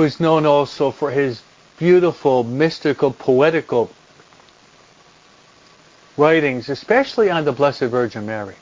who 0.00 0.06
is 0.06 0.18
known 0.18 0.46
also 0.46 0.90
for 0.90 1.10
his 1.10 1.42
beautiful, 1.76 2.42
mystical, 2.42 3.12
poetical 3.12 3.90
writings, 6.16 6.70
especially 6.70 7.28
on 7.28 7.44
the 7.44 7.52
Blessed 7.52 7.82
Virgin 7.82 8.24
Mary. 8.24 8.54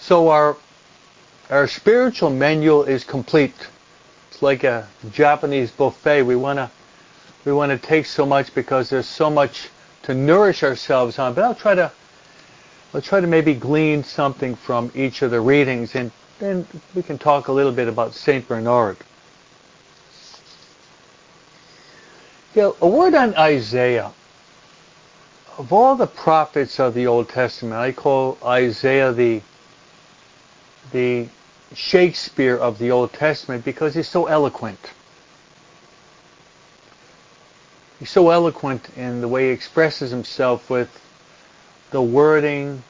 So 0.00 0.30
our 0.30 0.56
our 1.50 1.68
spiritual 1.68 2.30
menu 2.30 2.82
is 2.82 3.04
complete. 3.04 3.54
It's 4.32 4.42
like 4.42 4.64
a 4.64 4.88
Japanese 5.12 5.70
buffet. 5.70 6.22
We 6.22 6.34
wanna 6.34 6.68
we 7.44 7.52
want 7.52 7.70
to 7.70 7.78
take 7.78 8.06
so 8.06 8.26
much 8.26 8.52
because 8.56 8.90
there's 8.90 9.06
so 9.06 9.30
much 9.30 9.68
to 10.02 10.14
nourish 10.14 10.64
ourselves 10.64 11.20
on. 11.20 11.34
But 11.34 11.44
I'll 11.44 11.54
try 11.54 11.76
to 11.76 11.92
I'll 12.92 13.00
try 13.00 13.20
to 13.20 13.26
maybe 13.26 13.54
glean 13.54 14.02
something 14.02 14.56
from 14.56 14.90
each 14.94 15.22
of 15.22 15.30
the 15.30 15.40
readings 15.40 15.94
and 15.94 16.10
then 16.40 16.66
we 16.94 17.02
can 17.02 17.18
talk 17.18 17.48
a 17.48 17.52
little 17.52 17.72
bit 17.72 17.86
about 17.86 18.14
Saint 18.14 18.48
Bernard. 18.48 18.96
Yeah, 22.54 22.72
a 22.80 22.88
word 22.88 23.14
on 23.14 23.34
Isaiah. 23.36 24.10
Of 25.56 25.72
all 25.72 25.94
the 25.94 26.06
prophets 26.06 26.80
of 26.80 26.94
the 26.94 27.06
Old 27.06 27.28
Testament, 27.28 27.74
I 27.74 27.92
call 27.92 28.38
Isaiah 28.44 29.12
the 29.12 29.42
the 30.90 31.28
Shakespeare 31.74 32.56
of 32.56 32.78
the 32.78 32.90
Old 32.90 33.12
Testament 33.12 33.64
because 33.64 33.94
he's 33.94 34.08
so 34.08 34.26
eloquent. 34.26 34.90
He's 38.00 38.10
so 38.10 38.30
eloquent 38.30 38.88
in 38.96 39.20
the 39.20 39.28
way 39.28 39.48
he 39.48 39.50
expresses 39.50 40.10
himself 40.10 40.68
with 40.70 40.88
the 41.90 42.02
wording, 42.02 42.82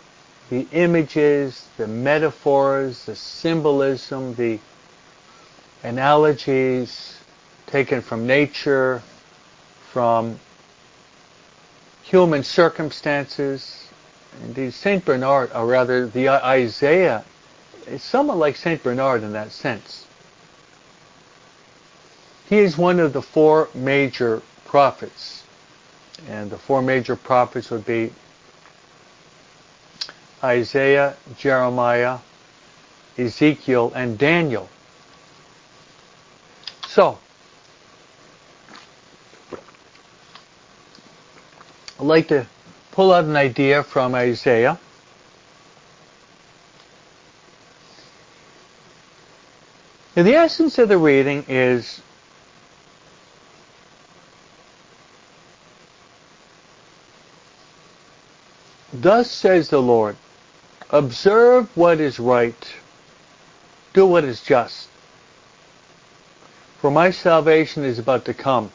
the 0.51 0.67
images, 0.73 1.69
the 1.77 1.87
metaphors, 1.87 3.07
the 3.07 3.17
symbolism, 3.17 4.35
the 4.35 4.59
analogies 5.83 7.19
taken 7.67 8.03
from 8.03 8.27
nature, 8.27 9.03
from 9.93 10.39
human 12.03 12.43
circumstances. 12.43 13.89
Indeed, 14.45 14.75
Saint 14.75 15.05
Bernard, 15.05 15.51
or 15.55 15.67
rather, 15.67 16.07
the 16.07 16.29
Isaiah, 16.29 17.25
is 17.87 18.03
somewhat 18.03 18.37
like 18.37 18.57
Saint 18.57 18.83
Bernard 18.83 19.23
in 19.23 19.33
that 19.33 19.51
sense. 19.51 20.07
He 22.49 22.59
is 22.59 22.77
one 22.77 23.01
of 23.01 23.13
the 23.13 23.23
four 23.23 23.69
major 23.75 24.43
prophets, 24.65 25.45
and 26.29 26.51
the 26.51 26.59
four 26.59 26.83
major 26.83 27.17
prophets 27.17 27.71
would 27.71 27.87
be 27.87 28.13
Isaiah, 30.42 31.16
Jeremiah, 31.37 32.18
Ezekiel, 33.18 33.92
and 33.94 34.16
Daniel. 34.18 34.68
So, 36.88 37.18
I'd 41.98 42.07
like 42.07 42.29
to 42.29 42.46
pull 42.92 43.12
out 43.12 43.24
an 43.24 43.37
idea 43.37 43.83
from 43.83 44.14
Isaiah. 44.14 44.79
And 50.16 50.26
the 50.26 50.35
essence 50.35 50.79
of 50.79 50.88
the 50.88 50.98
reading 50.98 51.44
is 51.48 52.00
Thus 58.92 59.31
says 59.31 59.68
the 59.68 59.81
Lord, 59.81 60.16
observe 60.92 61.74
what 61.76 62.00
is 62.00 62.18
right, 62.18 62.74
do 63.92 64.07
what 64.07 64.24
is 64.24 64.42
just. 64.42 64.88
For 66.81 66.90
my 66.90 67.11
salvation 67.11 67.85
is 67.85 67.98
about 67.98 68.24
to 68.24 68.35
come. 68.35 68.72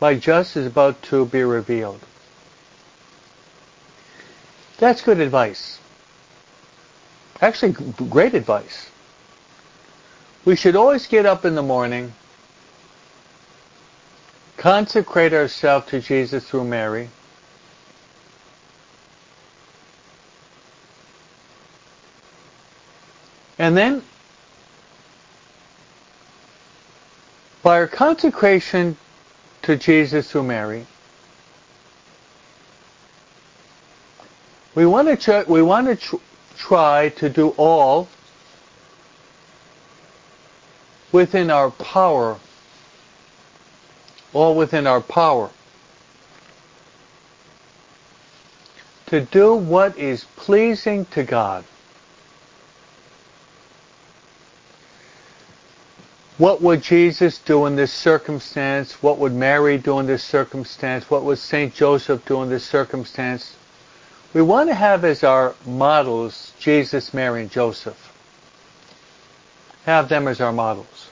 My 0.00 0.14
just 0.14 0.56
is 0.56 0.66
about 0.66 1.02
to 1.04 1.26
be 1.26 1.42
revealed. 1.42 2.00
That's 4.78 5.02
good 5.02 5.20
advice. 5.20 5.78
Actually, 7.40 7.72
great 8.08 8.34
advice. 8.34 8.90
We 10.44 10.56
should 10.56 10.76
always 10.76 11.06
get 11.06 11.26
up 11.26 11.44
in 11.44 11.54
the 11.54 11.62
morning, 11.62 12.12
consecrate 14.56 15.32
ourselves 15.32 15.88
to 15.88 16.00
Jesus 16.00 16.48
through 16.48 16.64
Mary, 16.64 17.08
and 23.58 23.76
then 23.76 24.02
by 27.62 27.78
our 27.78 27.86
consecration 27.88 28.96
to 29.62 29.76
Jesus 29.76 30.30
through 30.30 30.44
Mary, 30.44 30.86
we 34.74 34.86
want 34.86 35.08
to 35.08 35.16
ch- 35.16 35.48
we 35.48 35.62
want 35.62 35.86
to 35.86 35.96
tr- 35.96 36.16
try 36.56 37.08
to 37.10 37.28
do 37.28 37.50
all 37.50 38.08
within 41.12 41.50
our 41.50 41.70
power, 41.70 42.38
all 44.32 44.54
within 44.54 44.86
our 44.86 45.00
power, 45.00 45.50
to 49.06 49.20
do 49.20 49.54
what 49.54 49.96
is 49.96 50.24
pleasing 50.36 51.04
to 51.06 51.22
God. 51.22 51.64
What 56.36 56.60
would 56.62 56.82
Jesus 56.82 57.38
do 57.38 57.66
in 57.66 57.76
this 57.76 57.92
circumstance? 57.92 59.00
What 59.00 59.18
would 59.18 59.32
Mary 59.32 59.78
do 59.78 60.00
in 60.00 60.06
this 60.06 60.24
circumstance? 60.24 61.08
What 61.08 61.22
would 61.22 61.38
St. 61.38 61.72
Joseph 61.72 62.24
do 62.24 62.42
in 62.42 62.48
this 62.48 62.64
circumstance? 62.64 63.56
We 64.32 64.42
want 64.42 64.68
to 64.68 64.74
have 64.74 65.04
as 65.04 65.22
our 65.22 65.54
models 65.64 66.52
Jesus, 66.58 67.14
Mary, 67.14 67.42
and 67.42 67.50
Joseph. 67.50 68.12
Have 69.86 70.08
them 70.08 70.26
as 70.26 70.40
our 70.40 70.52
models. 70.52 71.08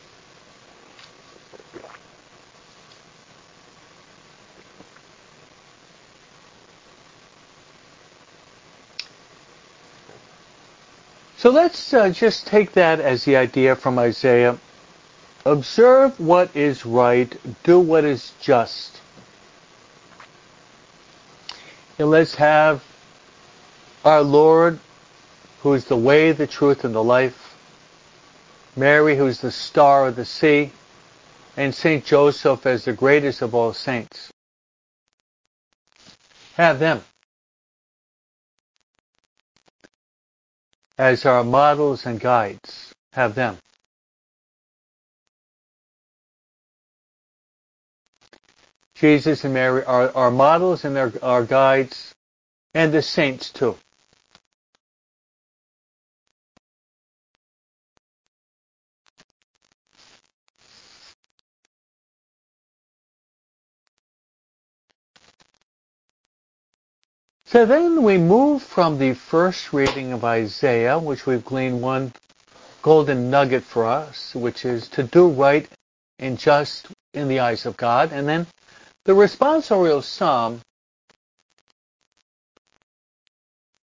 So 11.36 11.50
let's 11.50 11.94
uh, 11.94 12.10
just 12.10 12.48
take 12.48 12.72
that 12.72 12.98
as 12.98 13.24
the 13.24 13.36
idea 13.36 13.76
from 13.76 14.00
Isaiah 14.00 14.58
Observe 15.44 16.18
what 16.20 16.54
is 16.54 16.86
right, 16.86 17.36
do 17.64 17.80
what 17.80 18.04
is 18.04 18.32
just. 18.40 19.00
And 21.98 22.10
let's 22.10 22.36
have 22.36 22.82
our 24.04 24.22
Lord, 24.22 24.78
who 25.62 25.74
is 25.74 25.84
the 25.86 25.96
way, 25.96 26.32
the 26.32 26.46
truth, 26.46 26.84
and 26.84 26.94
the 26.94 27.02
life, 27.02 27.56
Mary, 28.76 29.16
who 29.16 29.26
is 29.26 29.40
the 29.40 29.50
star 29.50 30.06
of 30.06 30.16
the 30.16 30.24
sea, 30.24 30.70
and 31.56 31.74
Saint 31.74 32.04
Joseph 32.04 32.64
as 32.64 32.84
the 32.84 32.92
greatest 32.92 33.42
of 33.42 33.54
all 33.54 33.72
saints. 33.72 34.30
Have 36.54 36.78
them 36.78 37.02
as 40.98 41.26
our 41.26 41.42
models 41.42 42.06
and 42.06 42.20
guides. 42.20 42.92
Have 43.12 43.34
them. 43.34 43.58
Jesus 49.02 49.42
and 49.42 49.52
Mary 49.52 49.82
are 49.82 50.14
our 50.14 50.30
models 50.30 50.84
and 50.84 50.96
our, 50.96 51.12
our 51.24 51.44
guides, 51.44 52.14
and 52.72 52.94
the 52.94 53.02
saints 53.02 53.50
too. 53.50 53.76
So 67.46 67.66
then 67.66 68.04
we 68.04 68.18
move 68.18 68.62
from 68.62 69.00
the 69.00 69.14
first 69.14 69.72
reading 69.72 70.12
of 70.12 70.22
Isaiah, 70.22 71.00
which 71.00 71.26
we've 71.26 71.44
gleaned 71.44 71.82
one 71.82 72.12
golden 72.82 73.30
nugget 73.30 73.64
for 73.64 73.84
us, 73.84 74.32
which 74.36 74.64
is 74.64 74.86
to 74.90 75.02
do 75.02 75.26
right 75.26 75.68
and 76.20 76.38
just 76.38 76.86
in 77.14 77.26
the 77.26 77.40
eyes 77.40 77.66
of 77.66 77.76
God. 77.76 78.12
And 78.12 78.28
then 78.28 78.46
the 79.04 79.12
responsorial 79.12 80.02
psalm 80.02 80.60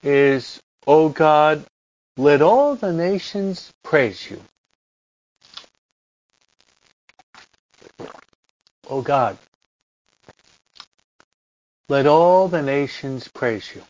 is, 0.03 0.61
O 0.87 1.09
God, 1.09 1.64
let 2.16 2.42
all 2.42 2.77
the 2.77 2.92
nations 2.92 3.72
praise 3.83 4.31
you. 4.31 4.40
O 8.88 9.03
God, 9.03 9.38
let 11.88 12.07
all 12.07 12.48
the 12.48 12.62
nations 12.62 13.29
praise 13.29 13.74
you. 13.74 13.83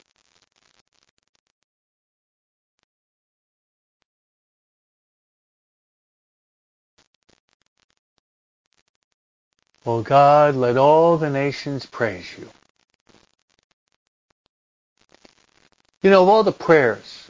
O 9.86 10.02
God, 10.02 10.56
let 10.56 10.76
all 10.76 11.18
the 11.18 11.30
nations 11.30 11.86
praise 11.86 12.26
you. 12.38 12.48
You 16.02 16.10
know, 16.10 16.22
of 16.22 16.28
all 16.28 16.44
the 16.44 16.52
prayers 16.52 17.28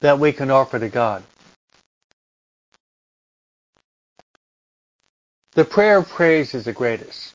that 0.00 0.18
we 0.18 0.32
can 0.32 0.50
offer 0.50 0.78
to 0.78 0.88
God, 0.88 1.24
the 5.54 5.64
prayer 5.64 5.98
of 5.98 6.08
praise 6.08 6.54
is 6.54 6.66
the 6.66 6.72
greatest. 6.72 7.34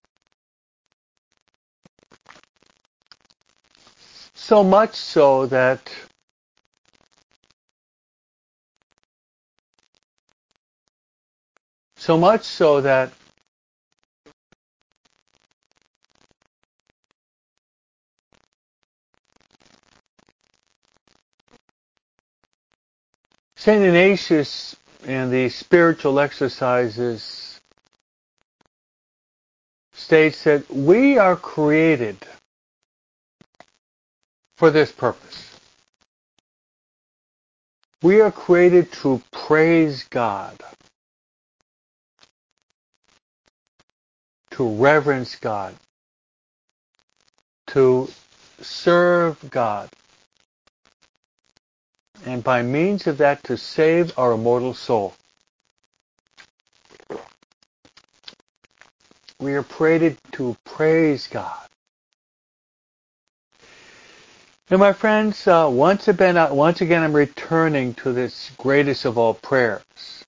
So 4.35 4.63
much 4.63 4.95
so 4.95 5.47
that 5.47 5.91
so 12.09 12.17
much 12.17 12.41
so 12.43 12.81
that 12.81 13.13
St. 23.57 23.83
Ignatius 23.83 24.75
in 25.05 25.29
the 25.29 25.49
spiritual 25.49 26.19
exercises 26.19 27.61
states 29.93 30.43
that 30.45 30.67
we 30.71 31.19
are 31.19 31.35
created 31.35 32.17
for 34.57 34.71
this 34.71 34.91
purpose. 34.91 35.59
We 38.01 38.19
are 38.21 38.31
created 38.31 38.91
to 39.03 39.21
praise 39.31 40.05
God, 40.09 40.57
to 44.59 44.67
reverence 44.67 45.37
God, 45.37 45.73
to 47.67 48.09
serve 48.59 49.37
God, 49.49 49.89
and 52.25 52.43
by 52.43 52.61
means 52.61 53.07
of 53.07 53.19
that 53.19 53.41
to 53.45 53.55
save 53.55 54.11
our 54.19 54.33
immortal 54.33 54.73
soul. 54.73 55.13
We 59.39 59.53
are 59.53 59.63
created 59.63 60.17
to 60.33 60.57
praise 60.65 61.27
God. 61.27 61.65
And 64.69 64.81
my 64.81 64.91
friends, 64.91 65.47
uh, 65.47 65.69
once 65.71 66.09
again, 66.09 66.35
uh, 66.35 66.53
once 66.53 66.81
again, 66.81 67.01
I'm 67.01 67.15
returning 67.15 67.93
to 67.93 68.11
this 68.11 68.51
greatest 68.57 69.05
of 69.05 69.17
all 69.17 69.35
prayers. 69.35 70.25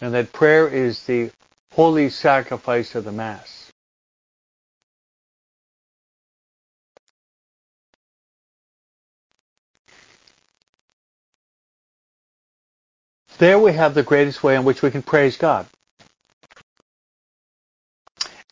And 0.00 0.14
that 0.14 0.32
prayer 0.32 0.68
is 0.68 1.04
the 1.06 1.30
holy 1.72 2.10
sacrifice 2.10 2.94
of 2.94 3.04
the 3.04 3.12
Mass. 3.12 3.72
There 13.38 13.58
we 13.58 13.72
have 13.72 13.94
the 13.94 14.02
greatest 14.02 14.42
way 14.42 14.56
in 14.56 14.64
which 14.64 14.82
we 14.82 14.90
can 14.90 15.02
praise 15.02 15.36
God. 15.36 15.66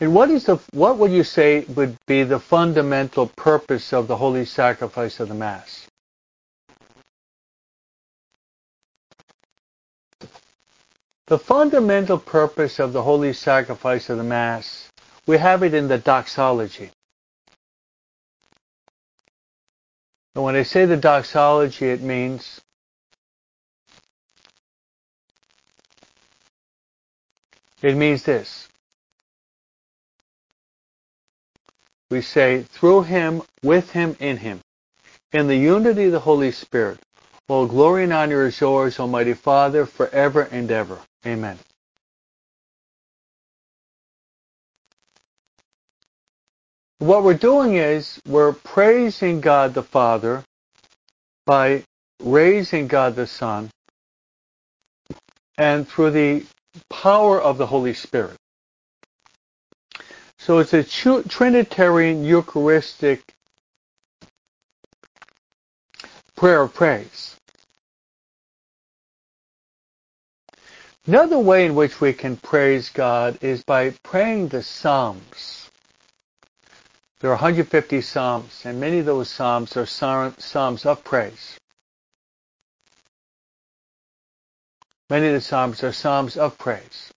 And 0.00 0.14
what 0.14 0.30
is 0.30 0.44
the 0.44 0.56
what 0.72 0.98
would 0.98 1.12
you 1.12 1.24
say 1.24 1.64
would 1.74 1.96
be 2.06 2.22
the 2.24 2.40
fundamental 2.40 3.28
purpose 3.28 3.92
of 3.92 4.08
the 4.08 4.16
holy 4.16 4.44
sacrifice 4.44 5.20
of 5.20 5.28
the 5.28 5.34
Mass? 5.34 5.85
The 11.26 11.38
fundamental 11.38 12.18
purpose 12.18 12.78
of 12.78 12.92
the 12.92 13.02
holy 13.02 13.32
sacrifice 13.32 14.08
of 14.10 14.18
the 14.18 14.24
Mass, 14.24 14.90
we 15.26 15.38
have 15.38 15.62
it 15.62 15.74
in 15.74 15.88
the 15.88 15.98
doxology. 15.98 16.90
And 20.34 20.44
when 20.44 20.54
I 20.54 20.62
say 20.62 20.84
the 20.84 20.96
doxology, 20.96 21.86
it 21.86 22.00
means 22.02 22.60
it 27.82 27.96
means 27.96 28.22
this. 28.22 28.68
we 32.10 32.22
say, 32.22 32.62
through 32.62 33.02
him, 33.02 33.42
with 33.62 33.90
him, 33.90 34.16
in 34.20 34.36
him. 34.36 34.60
In 35.32 35.48
the 35.48 35.56
unity 35.56 36.04
of 36.04 36.12
the 36.12 36.20
Holy 36.20 36.52
Spirit, 36.52 37.00
all 37.48 37.66
glory 37.66 38.04
and 38.04 38.12
honor 38.12 38.46
is 38.46 38.60
yours, 38.60 39.00
Almighty 39.00 39.34
Father, 39.34 39.86
forever 39.86 40.42
and 40.52 40.70
ever. 40.70 41.00
Amen. 41.26 41.58
What 46.98 47.24
we're 47.24 47.34
doing 47.34 47.76
is 47.76 48.20
we're 48.26 48.52
praising 48.52 49.40
God 49.40 49.74
the 49.74 49.82
Father 49.82 50.44
by 51.46 51.84
raising 52.22 52.88
God 52.88 53.16
the 53.16 53.26
Son 53.26 53.70
and 55.58 55.88
through 55.88 56.12
the 56.12 56.46
power 56.90 57.40
of 57.40 57.58
the 57.58 57.66
Holy 57.66 57.94
Spirit. 57.94 58.36
So 60.38 60.58
it's 60.58 60.74
a 60.74 60.84
Trinitarian 60.84 62.24
Eucharistic 62.24 63.22
prayer 66.36 66.62
of 66.62 66.74
praise. 66.74 67.35
Another 71.06 71.38
way 71.38 71.64
in 71.66 71.76
which 71.76 72.00
we 72.00 72.12
can 72.12 72.36
praise 72.36 72.88
God 72.88 73.38
is 73.40 73.62
by 73.62 73.90
praying 74.02 74.48
the 74.48 74.60
Psalms. 74.60 75.70
There 77.20 77.30
are 77.30 77.34
150 77.34 78.00
Psalms, 78.00 78.62
and 78.64 78.80
many 78.80 78.98
of 78.98 79.06
those 79.06 79.28
Psalms 79.28 79.76
are 79.76 79.86
Psalms 79.86 80.84
of 80.84 81.04
praise. 81.04 81.60
Many 85.08 85.28
of 85.28 85.34
the 85.34 85.40
Psalms 85.40 85.84
are 85.84 85.92
Psalms 85.92 86.36
of 86.36 86.58
praise. 86.58 87.12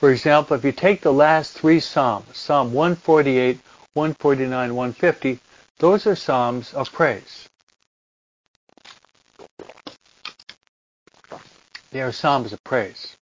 For 0.00 0.10
example, 0.10 0.56
if 0.56 0.64
you 0.64 0.72
take 0.72 1.00
the 1.00 1.12
last 1.12 1.52
three 1.52 1.78
Psalms, 1.78 2.36
Psalm 2.36 2.72
148, 2.72 3.60
149, 3.92 4.74
150, 4.74 5.38
those 5.78 6.08
are 6.08 6.16
Psalms 6.16 6.74
of 6.74 6.90
praise. 6.90 7.48
They 11.94 12.02
are 12.02 12.12
psalms 12.12 12.52
of 12.52 12.64
praise. 12.64 13.16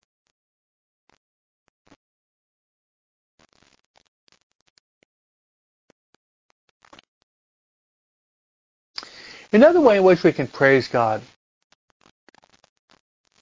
Another 9.53 9.79
way 9.79 9.97
in 9.97 10.03
which 10.03 10.23
we 10.23 10.33
can 10.33 10.47
praise 10.47 10.87
God, 10.87 11.21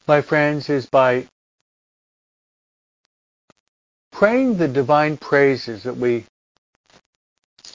my 0.05 0.21
friends, 0.21 0.69
is 0.69 0.85
by 0.87 1.27
praying 4.11 4.57
the 4.57 4.67
divine 4.67 5.15
praises 5.17 5.83
that 5.83 5.95
we 5.97 6.25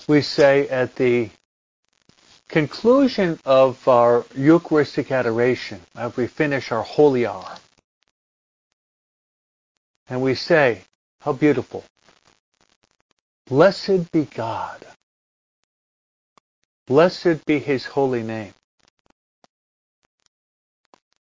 we 0.09 0.21
say 0.21 0.69
at 0.69 0.97
the 0.97 1.31
conclusion 2.49 3.39
of 3.45 3.87
our 3.89 4.25
Eucharistic 4.35 5.11
adoration, 5.11 5.81
as 5.97 6.17
we 6.17 6.27
finish 6.27 6.73
our 6.73 6.83
holy 6.83 7.27
hour. 7.27 7.57
And 10.09 10.23
we 10.23 10.35
say, 10.35 10.83
how 11.21 11.33
beautiful. 11.33 11.85
Blessed 13.47 14.13
be 14.13 14.25
God. 14.25 14.85
Blessed 16.87 17.45
be 17.47 17.59
his 17.59 17.85
holy 17.85 18.23
name. 18.23 18.55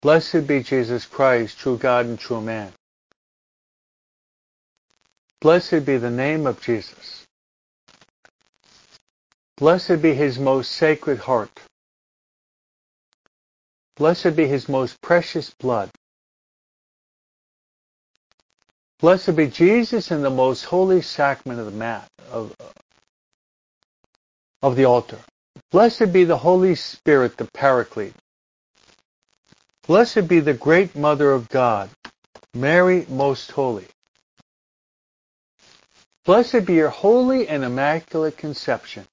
Blessed 0.00 0.46
be 0.46 0.62
Jesus 0.62 1.04
Christ, 1.04 1.58
true 1.58 1.76
God 1.76 2.06
and 2.06 2.18
true 2.18 2.40
man. 2.40 2.72
Blessed 5.40 5.84
be 5.84 5.96
the 5.96 6.10
name 6.10 6.46
of 6.46 6.60
Jesus. 6.60 7.21
Blessed 9.62 10.02
be 10.02 10.12
his 10.12 10.40
most 10.40 10.72
sacred 10.72 11.20
heart. 11.20 11.60
Blessed 13.94 14.34
be 14.34 14.48
his 14.48 14.68
most 14.68 15.00
precious 15.00 15.50
blood. 15.50 15.88
Blessed 18.98 19.36
be 19.36 19.46
Jesus 19.46 20.10
in 20.10 20.22
the 20.22 20.30
most 20.30 20.64
holy 20.64 21.00
sacrament 21.00 21.60
of 21.60 21.66
the 21.66 21.78
mat, 21.78 22.08
of, 22.32 22.52
of 24.62 24.74
the 24.74 24.84
altar. 24.84 25.20
Blessed 25.70 26.12
be 26.12 26.24
the 26.24 26.38
Holy 26.38 26.74
Spirit, 26.74 27.36
the 27.36 27.48
Paraclete. 27.54 28.16
Blessed 29.86 30.26
be 30.26 30.40
the 30.40 30.54
great 30.54 30.96
Mother 30.96 31.30
of 31.30 31.48
God, 31.48 31.88
Mary 32.52 33.06
most 33.08 33.52
holy. 33.52 33.86
Blessed 36.24 36.66
be 36.66 36.74
your 36.74 36.90
holy 36.90 37.46
and 37.46 37.62
immaculate 37.62 38.36
conception. 38.36 39.06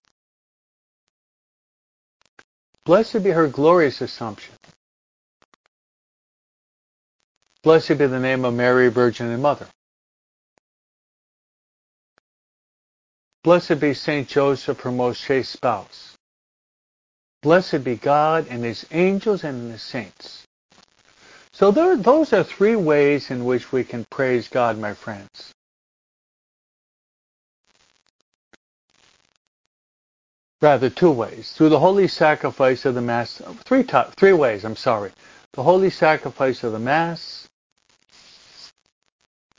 Blessed 2.89 3.21
be 3.21 3.30
her 3.30 3.47
glorious 3.47 4.02
assumption. 4.02 4.56
Blessed 7.62 7.99
be 7.99 8.08
the 8.08 8.19
name 8.19 8.43
of 8.45 8.56
Mary, 8.56 8.88
Virgin 8.88 9.30
and 9.30 9.43
Mother. 9.43 9.67
Blessed 13.43 13.80
be 13.80 13.93
Saint 13.93 14.28
Joseph, 14.28 14.80
her 14.80 14.91
most 14.91 15.21
chaste 15.21 15.52
spouse. 15.52 16.17
Blessed 17.43 17.84
be 17.84 17.95
God 17.95 18.47
and 18.49 18.63
his 18.63 18.88
angels 18.89 19.43
and 19.43 19.71
his 19.71 19.84
saints. 19.84 20.47
So 21.52 21.69
there, 21.69 21.95
those 21.95 22.34
are 22.34 22.43
three 22.43 22.75
ways 22.75 23.30
in 23.30 23.45
which 23.45 23.71
we 23.71 23.84
can 23.84 24.04
praise 24.10 24.47
God, 24.47 24.80
my 24.80 24.95
friends. 24.95 25.54
Rather, 30.62 30.89
two 30.89 31.12
ways. 31.12 31.54
Through 31.54 31.69
the 31.69 31.80
holy 31.80 32.08
sacrifice 32.08 32.86
of 32.86 32.95
the 32.95 33.02
Mass, 33.02 33.41
three, 33.63 33.84
three 33.84 34.34
ways, 34.34 34.65
I'm 34.65 34.76
sorry. 34.76 35.12
The 35.54 35.63
holy 35.63 35.89
sacrifice 35.89 36.63
of 36.63 36.74
the 36.74 36.80
Mass, 36.80 37.48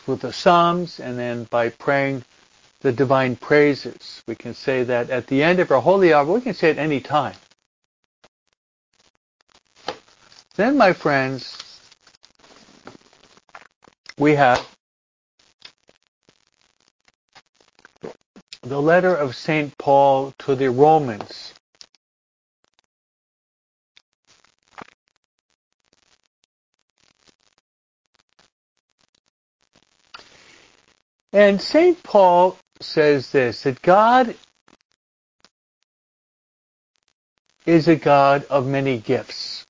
with 0.07 0.21
the 0.21 0.33
Psalms, 0.33 1.01
and 1.01 1.19
then 1.19 1.45
by 1.45 1.71
praying 1.71 2.25
the 2.81 2.93
divine 2.93 3.37
praises. 3.37 4.23
We 4.27 4.35
can 4.35 4.55
say 4.55 4.83
that 4.85 5.11
at 5.11 5.27
the 5.27 5.43
end 5.43 5.61
of 5.61 5.71
our 5.71 5.81
holy 5.81 6.13
hour, 6.13 6.25
we 6.25 6.41
can 6.41 6.55
say 6.55 6.71
it 6.71 6.79
any 6.79 7.01
time. 7.01 7.37
Then, 10.57 10.77
my 10.77 10.93
friends, 10.93 11.57
we 14.19 14.35
have 14.35 14.67
the 18.63 18.81
letter 18.81 19.15
of 19.15 19.35
St. 19.35 19.77
Paul 19.79 20.35
to 20.41 20.55
the 20.55 20.71
Romans. 20.71 21.55
And 31.33 31.61
St. 31.61 32.03
Paul 32.03 32.59
says 32.81 33.31
this 33.31 33.63
that 33.63 33.81
God 33.83 34.35
is 37.67 37.89
a 37.89 37.97
God 37.97 38.45
of 38.51 38.67
many 38.67 38.99
gifts. 38.99 39.65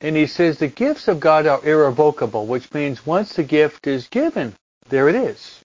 And 0.00 0.16
he 0.16 0.26
says 0.26 0.58
the 0.58 0.68
gifts 0.68 1.08
of 1.08 1.20
God 1.20 1.46
are 1.46 1.64
irrevocable, 1.64 2.46
which 2.46 2.74
means 2.74 3.06
once 3.06 3.34
the 3.34 3.44
gift 3.44 3.86
is 3.86 4.08
given, 4.08 4.54
there 4.88 5.08
it 5.08 5.14
is. 5.14 5.60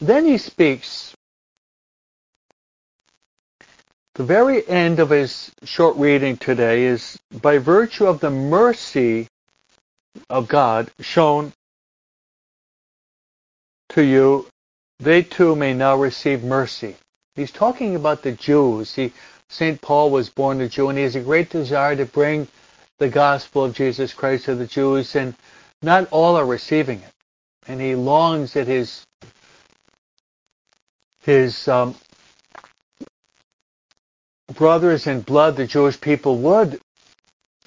Then 0.00 0.24
he 0.24 0.38
speaks. 0.38 1.14
The 4.14 4.24
very 4.24 4.66
end 4.68 4.98
of 4.98 5.10
his 5.10 5.50
short 5.64 5.96
reading 5.96 6.36
today 6.36 6.84
is 6.84 7.18
by 7.40 7.58
virtue 7.58 8.06
of 8.06 8.20
the 8.20 8.30
mercy 8.30 9.28
of 10.28 10.48
God 10.48 10.90
shown 11.00 11.52
to 13.90 14.02
you, 14.02 14.46
they 14.98 15.22
too 15.22 15.54
may 15.54 15.74
now 15.74 15.96
receive 15.96 16.42
mercy. 16.42 16.96
He's 17.34 17.50
talking 17.50 17.94
about 17.96 18.22
the 18.22 18.32
Jews. 18.32 18.94
He, 18.94 19.12
St. 19.48 19.80
Paul 19.80 20.10
was 20.10 20.30
born 20.30 20.60
a 20.60 20.68
Jew, 20.68 20.88
and 20.88 20.98
he 20.98 21.04
has 21.04 21.16
a 21.16 21.20
great 21.20 21.50
desire 21.50 21.96
to 21.96 22.06
bring 22.06 22.48
the 22.98 23.08
gospel 23.08 23.64
of 23.64 23.74
Jesus 23.74 24.14
Christ 24.14 24.44
to 24.46 24.54
the 24.54 24.66
Jews, 24.66 25.16
and 25.16 25.34
not 25.82 26.08
all 26.10 26.36
are 26.36 26.46
receiving 26.46 27.00
it. 27.00 27.12
And 27.66 27.80
he 27.80 27.94
longs 27.94 28.54
that 28.54 28.66
his 28.66 29.06
his 31.22 31.68
um, 31.68 31.94
brothers 34.54 35.06
in 35.06 35.20
blood, 35.20 35.56
the 35.56 35.66
Jewish 35.66 36.00
people, 36.00 36.38
would 36.38 36.80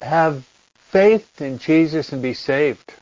have 0.00 0.44
faith 0.76 1.40
in 1.40 1.58
Jesus 1.58 2.12
and 2.12 2.22
be 2.22 2.34
saved. 2.34 2.94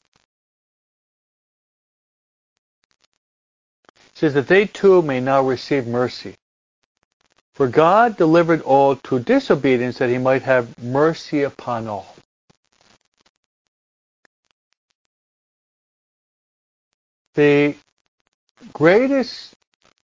Says 4.14 4.34
that 4.34 4.46
they 4.46 4.66
too 4.66 5.02
may 5.02 5.20
now 5.20 5.42
receive 5.42 5.86
mercy. 5.86 6.36
For 7.54 7.68
God 7.68 8.16
delivered 8.16 8.62
all 8.62 8.96
to 8.96 9.20
disobedience 9.20 9.98
that 9.98 10.10
he 10.10 10.18
might 10.18 10.42
have 10.42 10.82
mercy 10.82 11.42
upon 11.42 11.86
all. 11.86 12.14
The 17.34 17.76
greatest 18.72 19.54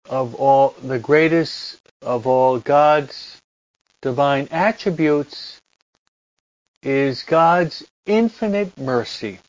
of 0.09 0.35
all, 0.35 0.75
the 0.83 0.99
greatest 0.99 1.79
of 2.03 2.27
all 2.27 2.59
God's 2.59 3.41
divine 4.03 4.49
attributes 4.51 5.61
is 6.83 7.23
God's 7.23 7.85
infinite 8.07 8.77
mercy. 8.79 9.41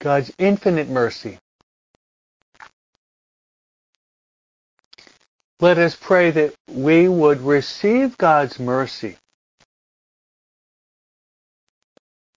God's 0.00 0.32
infinite 0.38 0.88
mercy. 0.88 1.38
Let 5.58 5.78
us 5.78 5.96
pray 5.96 6.30
that 6.32 6.54
we 6.70 7.08
would 7.08 7.40
receive 7.40 8.18
God's 8.18 8.60
mercy 8.60 9.16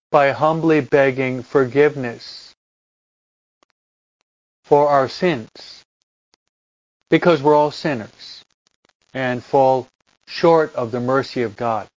by 0.09 0.31
humbly 0.31 0.79
begging 0.79 1.43
forgiveness 1.43 2.55
for 4.63 4.87
our 4.87 5.09
sins 5.09 5.83
because 7.09 7.41
we're 7.41 7.55
all 7.55 7.71
sinners 7.71 8.45
and 9.13 9.43
fall 9.43 9.87
short 10.27 10.73
of 10.75 10.91
the 10.91 11.01
mercy 11.01 11.41
of 11.41 11.57
God. 11.57 11.87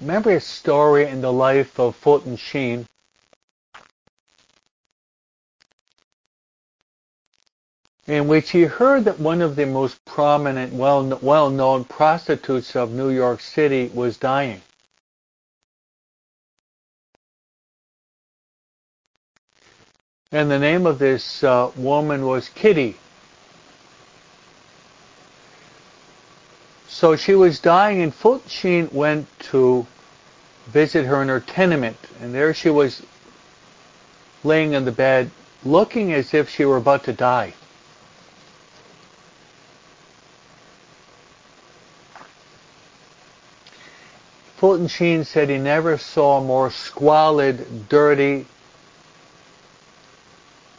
Remember 0.00 0.32
a 0.32 0.40
story 0.40 1.08
in 1.08 1.22
the 1.22 1.32
life 1.32 1.80
of 1.80 1.96
Fulton 1.96 2.36
Sheen 2.36 2.86
in 8.08 8.26
which 8.26 8.50
he 8.50 8.62
heard 8.62 9.04
that 9.04 9.20
one 9.20 9.42
of 9.42 9.54
the 9.54 9.66
most 9.66 10.02
prominent, 10.06 10.72
well, 10.72 11.18
well-known 11.20 11.84
prostitutes 11.84 12.74
of 12.74 12.90
New 12.90 13.10
York 13.10 13.38
City 13.38 13.90
was 13.92 14.16
dying. 14.16 14.62
And 20.32 20.50
the 20.50 20.58
name 20.58 20.86
of 20.86 20.98
this 20.98 21.44
uh, 21.44 21.70
woman 21.76 22.24
was 22.24 22.48
Kitty. 22.48 22.96
So 26.88 27.14
she 27.14 27.34
was 27.34 27.60
dying, 27.60 28.00
and 28.00 28.14
Fulton 28.14 28.88
went 28.90 29.26
to 29.50 29.86
visit 30.66 31.04
her 31.04 31.20
in 31.20 31.28
her 31.28 31.40
tenement, 31.40 31.98
and 32.22 32.34
there 32.34 32.54
she 32.54 32.70
was 32.70 33.02
laying 34.44 34.72
in 34.72 34.86
the 34.86 34.92
bed, 34.92 35.30
looking 35.62 36.14
as 36.14 36.32
if 36.32 36.48
she 36.48 36.64
were 36.64 36.78
about 36.78 37.04
to 37.04 37.12
die. 37.12 37.52
Fulton 44.58 44.88
Sheen 44.88 45.24
said 45.24 45.48
he 45.48 45.56
never 45.56 45.98
saw 45.98 46.38
a 46.38 46.44
more 46.44 46.72
squalid, 46.72 47.88
dirty 47.88 48.44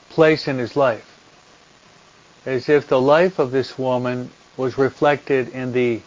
place 0.09 0.49
in 0.49 0.57
his 0.57 0.75
life. 0.75 1.05
As 2.45 2.67
if 2.67 2.89
the 2.89 2.99
life 2.99 3.39
of 3.39 3.51
this 3.51 3.77
woman 3.77 4.32
was 4.57 4.77
reflected 4.77 5.47
in 5.49 5.71
the 5.71 6.01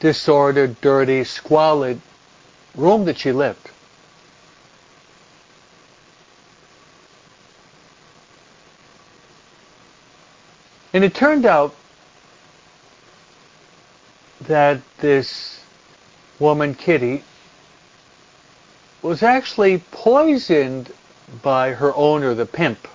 disordered, 0.00 0.80
dirty, 0.80 1.22
squalid 1.22 2.00
room 2.74 3.04
that 3.04 3.18
she 3.18 3.30
lived. 3.30 3.70
And 10.92 11.04
it 11.04 11.14
turned 11.14 11.46
out 11.46 11.72
that 14.40 14.80
this 14.98 15.63
woman, 16.38 16.74
Kitty, 16.74 17.22
was 19.02 19.22
actually 19.22 19.78
poisoned 19.90 20.92
by 21.42 21.72
her 21.72 21.94
owner, 21.94 22.34
the 22.34 22.46
pimp. 22.46 22.88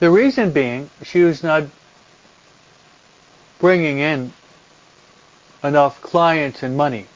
The 0.00 0.10
reason 0.10 0.50
being, 0.50 0.90
she 1.02 1.22
was 1.22 1.42
not 1.42 1.64
bringing 3.58 3.98
in 3.98 4.32
enough 5.62 6.00
clients 6.02 6.62
and 6.62 6.76
money. 6.76 7.06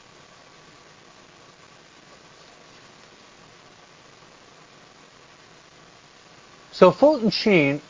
So 6.72 6.92
Fulton 6.92 7.30
Sheen 7.30 7.82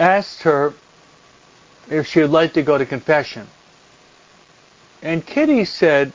asked 0.00 0.42
her 0.42 0.72
if 1.90 2.06
she 2.06 2.20
would 2.20 2.30
like 2.30 2.54
to 2.54 2.62
go 2.62 2.78
to 2.78 2.86
confession. 2.86 3.46
And 5.02 5.24
Kitty 5.24 5.64
said, 5.64 6.12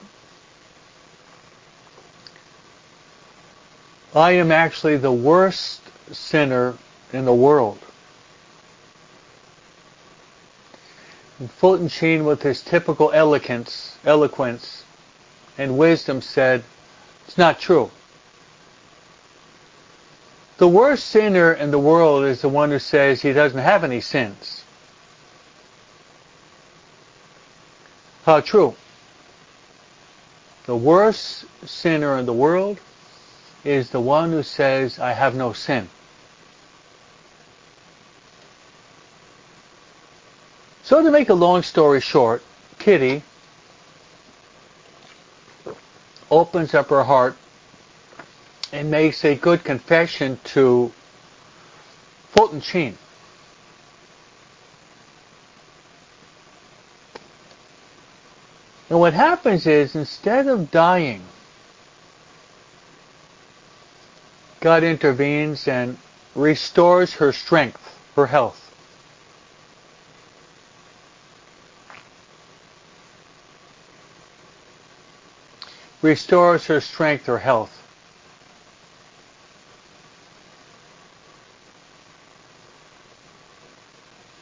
I 4.13 4.31
am 4.33 4.51
actually 4.51 4.97
the 4.97 5.11
worst 5.11 5.81
sinner 6.11 6.75
in 7.13 7.25
the 7.25 7.33
world. 7.33 7.79
And 11.39 11.51
Fulton 11.51 11.89
Sheen, 11.89 12.25
with 12.25 12.41
his 12.41 12.61
typical 12.61 13.11
eloquence, 13.11 13.97
eloquence 14.05 14.83
and 15.57 15.77
wisdom, 15.77 16.21
said, 16.21 16.63
It's 17.27 17.37
not 17.37 17.59
true. 17.59 17.91
The 20.57 20.67
worst 20.67 21.07
sinner 21.07 21.51
in 21.51 21.71
the 21.71 21.79
world 21.79 22.23
is 22.23 22.41
the 22.41 22.49
one 22.49 22.69
who 22.69 22.79
says 22.79 23.21
he 23.21 23.33
doesn't 23.33 23.59
have 23.59 23.83
any 23.83 23.99
sins. 23.99 24.63
How 28.23 28.39
true? 28.39 28.75
The 30.65 30.75
worst 30.75 31.45
sinner 31.65 32.17
in 32.17 32.25
the 32.25 32.33
world 32.33 32.79
is 33.65 33.89
the 33.89 33.99
one 33.99 34.31
who 34.31 34.43
says, 34.43 34.97
I 34.97 35.11
have 35.11 35.35
no 35.35 35.51
sin. 35.51 35.89
So 40.83 41.03
to 41.03 41.11
make 41.11 41.29
a 41.29 41.33
long 41.33 41.63
story 41.63 41.99
short, 41.99 42.43
Kitty 42.79 43.23
opens 46.31 46.73
up 46.73 46.89
her 46.89 47.03
heart 47.03 47.35
and 48.75 48.91
makes 48.91 49.23
a 49.23 49.35
good 49.35 49.63
confession 49.63 50.37
to 50.43 50.91
Fulton 52.31 52.59
Sheen. 52.59 52.97
And 58.89 58.99
what 58.99 59.13
happens 59.13 59.65
is, 59.65 59.95
instead 59.95 60.47
of 60.47 60.71
dying, 60.71 61.21
God 64.59 64.83
intervenes 64.83 65.69
and 65.69 65.97
restores 66.35 67.13
her 67.13 67.31
strength, 67.31 67.97
her 68.17 68.27
health. 68.27 68.61
Restores 76.01 76.65
her 76.65 76.81
strength, 76.81 77.27
her 77.27 77.39
health. 77.39 77.74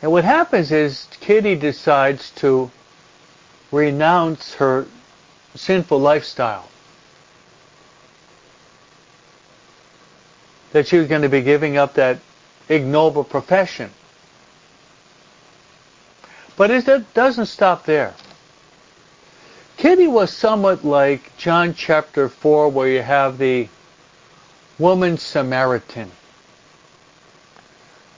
And 0.04 0.12
what 0.12 0.26
happens 0.26 0.74
is 0.74 1.08
Kitty 1.22 1.56
decides 1.56 2.30
to 2.32 2.70
renounce 3.72 4.54
her 4.56 4.86
sinful 5.56 5.97
lifestyle. 5.97 6.68
That 10.74 10.88
she 10.88 10.97
was 10.97 11.08
going 11.08 11.22
to 11.22 11.30
be 11.30 11.41
giving 11.41 11.78
up 11.78 11.93
that 11.93 12.20
ignoble 12.68 13.24
profession. 13.24 13.91
But 16.58 16.70
it 16.70 17.14
doesn't 17.14 17.45
stop 17.45 17.86
there. 17.86 18.14
Kitty 19.78 20.08
was 20.08 20.34
somewhat 20.34 20.84
like 20.84 21.38
John 21.38 21.74
chapter 21.76 22.28
4 22.28 22.68
where 22.68 22.89
you 22.89 23.01
have 23.01 23.38
the 23.38 23.70
woman 24.78 25.18
Samaritan. 25.18 26.12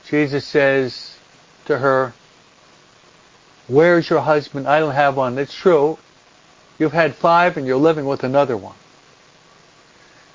Jesus 0.08 0.46
says, 0.46 1.15
to 1.66 1.78
her, 1.78 2.14
Where's 3.68 4.10
your 4.10 4.22
husband? 4.22 4.68
I 4.68 4.80
don't 4.80 4.94
have 4.94 5.18
one. 5.18 5.38
It's 5.38 5.56
true. 5.56 5.98
You've 6.78 6.94
had 6.94 7.16
five 7.16 7.58
and 7.58 7.66
you're 7.66 7.78
living 7.78 8.06
with 8.06 8.24
another 8.24 8.56
one. 8.56 8.76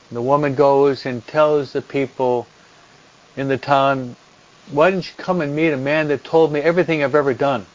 And 0.09 0.16
the 0.16 0.22
woman 0.22 0.55
goes 0.57 1.07
and 1.07 1.24
tells 1.26 1.72
the 1.72 1.83
people 1.83 2.49
in 3.37 3.47
the 3.47 3.59
town, 3.59 4.16
Why 4.72 4.91
didn't 4.91 5.07
you 5.07 5.14
come 5.16 5.41
and 5.41 5.55
meet 5.55 5.70
a 5.70 5.76
man 5.76 6.09
that 6.09 6.24
told 6.24 6.53
me 6.53 6.61
everything 6.61 7.05
I've 7.05 7.14
ever 7.14 7.35
done? 7.35 7.66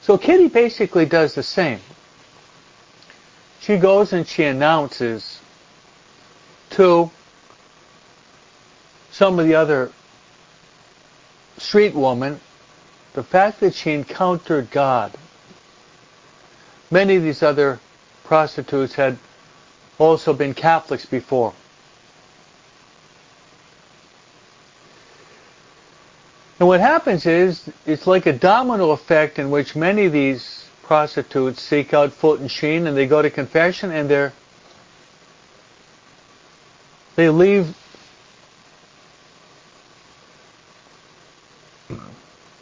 So 0.00 0.16
Kitty 0.16 0.48
basically 0.48 1.04
does 1.04 1.34
the 1.34 1.42
same. 1.42 1.80
She 3.60 3.76
goes 3.76 4.14
and 4.14 4.26
she 4.26 4.44
announces 4.44 5.38
to 6.70 7.10
some 9.18 9.40
of 9.40 9.46
the 9.46 9.56
other 9.56 9.90
street 11.56 11.92
women, 11.92 12.40
the 13.14 13.22
fact 13.24 13.58
that 13.58 13.74
she 13.74 13.90
encountered 13.90 14.70
God. 14.70 15.12
Many 16.88 17.16
of 17.16 17.24
these 17.24 17.42
other 17.42 17.80
prostitutes 18.22 18.94
had 18.94 19.18
also 19.98 20.32
been 20.32 20.54
Catholics 20.54 21.04
before. 21.04 21.52
And 26.60 26.68
what 26.68 26.78
happens 26.78 27.26
is, 27.26 27.68
it's 27.86 28.06
like 28.06 28.26
a 28.26 28.32
domino 28.32 28.92
effect 28.92 29.40
in 29.40 29.50
which 29.50 29.74
many 29.74 30.04
of 30.04 30.12
these 30.12 30.64
prostitutes 30.84 31.60
seek 31.60 31.92
out 31.92 32.12
Fulton 32.12 32.46
Sheen 32.46 32.86
and 32.86 32.96
they 32.96 33.08
go 33.08 33.20
to 33.20 33.30
confession 33.30 33.90
and 33.90 34.08
they're 34.08 34.32
they 37.16 37.28
leave 37.30 37.76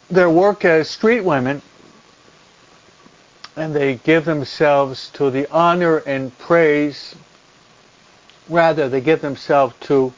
their 0.09 0.29
work 0.29 0.65
as 0.65 0.89
street 0.89 1.21
women 1.21 1.61
and 3.57 3.75
they 3.75 3.95
give 3.95 4.23
themselves 4.23 5.09
to 5.09 5.31
the 5.31 5.51
honor 5.51 5.97
and 5.97 6.37
praise. 6.37 7.15
Rather, 8.47 8.87
they 8.87 9.01
give 9.01 9.21
themselves 9.21 9.73
to 9.81 10.13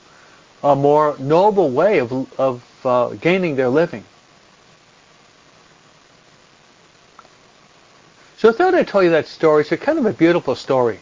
a 0.61 0.75
more 0.75 1.15
noble 1.17 1.71
way 1.71 1.99
of, 1.99 2.39
of 2.39 2.63
uh, 2.85 3.09
gaining 3.09 3.55
their 3.55 3.69
living. 3.69 4.03
So 8.37 8.49
I 8.49 8.51
thought 8.51 8.75
I'd 8.75 8.87
tell 8.87 9.03
you 9.03 9.09
that 9.11 9.27
story. 9.27 9.61
It's 9.61 9.71
a 9.71 9.77
kind 9.77 9.97
of 9.97 10.05
a 10.05 10.13
beautiful 10.13 10.55
story. 10.55 10.99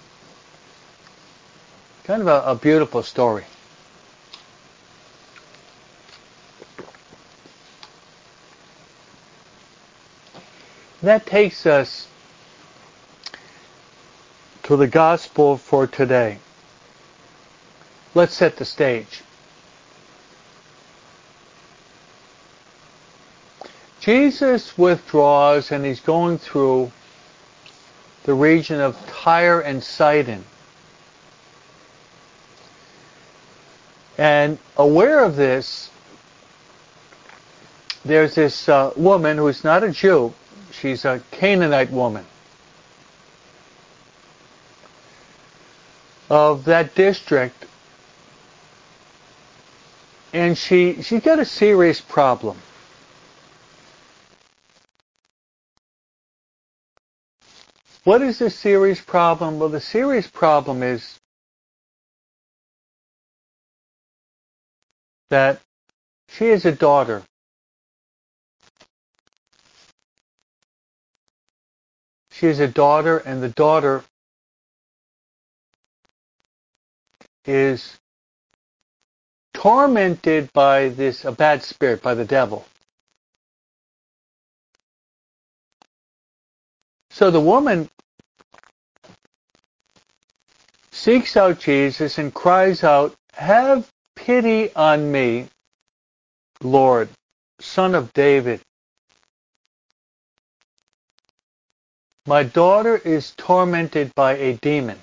Kind 2.04 2.22
of 2.22 2.28
a, 2.28 2.52
a 2.52 2.56
beautiful 2.56 3.04
story. 3.04 3.46
That 11.02 11.26
takes 11.26 11.66
us 11.66 12.08
to 14.64 14.76
the 14.76 14.88
gospel 14.88 15.58
for 15.58 15.86
today. 15.86 16.40
Let's 18.16 18.34
set 18.34 18.58
the 18.58 18.66
stage. 18.66 19.22
Jesus 24.00 24.78
withdraws 24.78 25.72
and 25.72 25.86
he's 25.86 26.00
going 26.00 26.38
through 26.38 26.92
the 28.24 28.34
region 28.34 28.80
of 28.80 28.98
Tyre 29.08 29.62
and 29.62 29.84
Sidon. 29.84 30.44
And 34.18 34.58
aware 34.76 35.24
of 35.24 35.36
this, 35.36 35.92
there's 38.04 38.34
this 38.34 38.68
uh, 38.68 38.92
woman 38.96 39.38
who's 39.38 39.64
not 39.64 39.84
a 39.84 39.92
Jew 39.92 40.34
She's 40.80 41.06
a 41.06 41.22
Canaanite 41.32 41.92
woman 41.92 42.26
of 46.30 46.66
that 46.66 46.94
district. 46.96 47.66
And 50.34 50.58
she, 50.58 51.02
she's 51.02 51.22
got 51.24 51.40
a 51.40 51.46
serious 51.46 52.02
problem. 52.02 52.58
What 58.04 58.22
is 58.22 58.40
the 58.40 58.50
serious 58.50 59.02
problem? 59.02 59.60
Well, 59.60 59.70
the 59.70 59.82
serious 59.82 60.28
problem 60.28 60.84
is 60.84 61.20
that 65.30 65.60
she 66.30 66.46
is 66.46 66.66
a 66.66 66.72
daughter. 66.72 67.24
She 72.38 72.46
is 72.46 72.60
a 72.60 72.68
daughter, 72.68 73.18
and 73.18 73.42
the 73.42 73.50
daughter 73.50 74.04
is 77.46 77.98
tormented 79.56 80.54
by 80.54 80.90
this 80.90 81.26
a 81.26 81.32
bad 81.32 81.64
spirit, 81.64 82.04
by 82.04 82.14
the 82.14 82.26
devil. 82.26 82.68
So 87.10 87.32
the 87.32 87.42
woman 87.42 87.90
seeks 90.92 91.36
out 91.36 91.58
Jesus 91.60 92.20
and 92.20 92.32
cries 92.32 92.84
out, 92.84 93.16
Have 93.34 93.90
pity 94.16 94.72
on 94.76 95.12
me, 95.12 95.48
Lord, 96.62 97.10
son 97.60 97.96
of 97.96 98.14
David. 98.14 98.62
My 102.28 102.44
daughter 102.44 102.98
is 102.98 103.32
tormented 103.38 104.14
by 104.14 104.36
a 104.36 104.56
demon. 104.56 105.00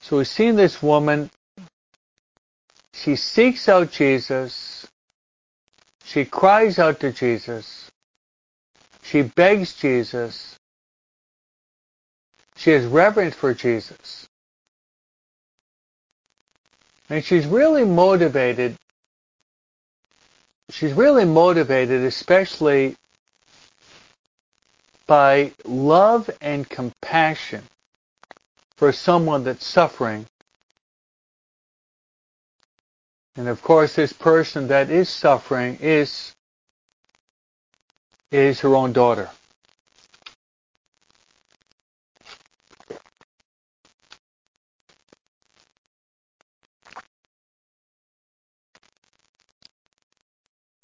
So 0.00 0.18
we've 0.18 0.28
seen 0.28 0.54
this 0.54 0.80
woman. 0.80 1.30
She 2.94 3.16
seeks 3.16 3.68
out 3.68 3.90
Jesus. 3.90 4.86
She 6.04 6.24
cries 6.24 6.78
out 6.78 7.00
to 7.00 7.10
Jesus. 7.12 7.90
She 9.02 9.22
begs 9.22 9.74
Jesus. 9.74 10.56
She 12.56 12.70
has 12.70 12.86
reverence 12.86 13.34
for 13.34 13.52
Jesus. 13.52 14.28
And 17.10 17.24
she's 17.24 17.46
really 17.46 17.84
motivated. 17.84 18.76
She's 20.70 20.92
really 20.92 21.24
motivated, 21.24 22.02
especially 22.02 22.96
by 25.06 25.52
love 25.64 26.30
and 26.40 26.68
compassion 26.68 27.64
for 28.76 28.92
someone 28.92 29.44
that's 29.44 29.66
suffering. 29.66 30.26
And 33.36 33.48
of 33.48 33.62
course, 33.62 33.94
this 33.94 34.12
person 34.12 34.68
that 34.68 34.90
is 34.90 35.08
suffering 35.08 35.78
is, 35.80 36.34
is 38.30 38.60
her 38.60 38.76
own 38.76 38.92
daughter. 38.92 39.30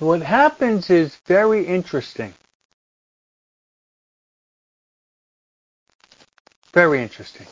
What 0.04 0.22
happens 0.22 0.90
is 0.90 1.16
very 1.26 1.66
interesting. 1.66 2.34
Very 6.74 7.02
interesting. 7.02 7.46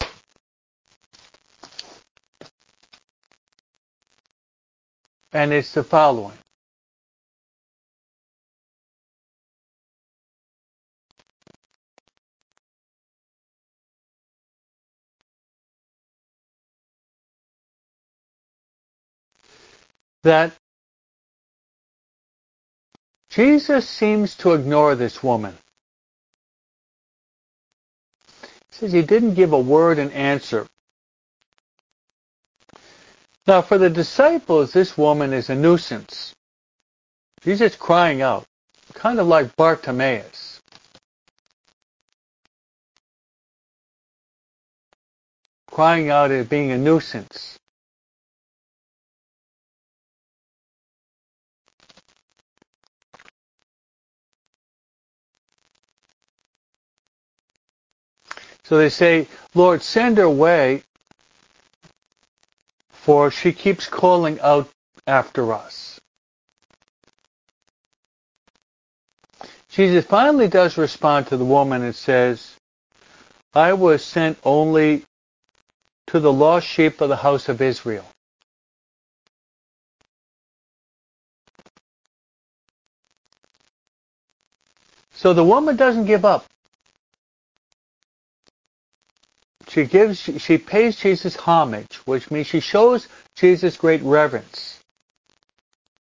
and 5.33 5.53
it's 5.53 5.73
the 5.73 5.85
following. 5.85 6.37
That 20.25 20.53
Jesus 23.33 23.89
seems 23.89 24.37
to 24.37 24.53
ignore 24.53 24.95
this 24.95 25.23
woman. 25.23 25.57
He 28.31 28.77
says 28.79 28.93
he 28.93 29.03
didn't 29.03 29.35
give 29.35 29.53
a 29.53 29.59
word 29.59 29.99
in 29.99 30.11
answer 30.13 30.69
now, 33.47 33.61
for 33.61 33.77
the 33.77 33.91
disciples, 33.91 34.73
this 34.73 34.97
woman 34.97 35.33
is 35.33 35.51
a 35.51 35.57
nuisance. 35.57 36.33
She's 37.43 37.59
just 37.59 37.79
crying 37.79 38.23
out, 38.23 38.45
kind 38.95 39.19
of 39.19 39.27
like 39.27 39.57
Bartimaeus. 39.57 40.61
Crying 45.67 46.11
out 46.11 46.31
as 46.31 46.47
being 46.47 46.71
a 46.71 46.79
nuisance. 46.79 47.59
So 58.73 58.79
they 58.79 58.89
say, 58.89 59.29
Lord, 59.55 59.83
send 59.83 60.17
her 60.17 60.25
away 60.25 60.83
for 62.91 63.31
she 63.31 63.53
keeps 63.53 63.87
calling 63.87 64.41
out 64.41 64.71
after 65.07 65.53
us. 65.53 66.01
Jesus 69.69 70.07
finally 70.07 70.49
does 70.49 70.79
respond 70.79 71.27
to 71.27 71.37
the 71.37 71.45
woman 71.45 71.83
and 71.83 71.95
says, 71.95 72.57
I 73.53 73.75
was 73.75 74.03
sent 74.03 74.39
only 74.43 75.05
to 76.07 76.19
the 76.19 76.33
lost 76.33 76.67
sheep 76.67 77.03
of 77.03 77.11
the 77.11 77.17
house 77.17 77.51
of 77.51 77.61
Israel. 77.61 78.07
So 85.13 85.35
the 85.35 85.45
woman 85.45 85.77
doesn't 85.77 86.07
give 86.07 86.25
up. 86.25 86.47
She 89.73 89.87
gives 89.87 90.19
she 90.19 90.59
pays 90.59 90.97
Jesus 90.97 91.35
homage, 91.35 91.97
which 92.05 92.31
means 92.31 92.47
she 92.47 92.61
shows 92.61 93.09
Jesus 93.37 93.79
great 93.79 94.03
reverence, 94.03 94.79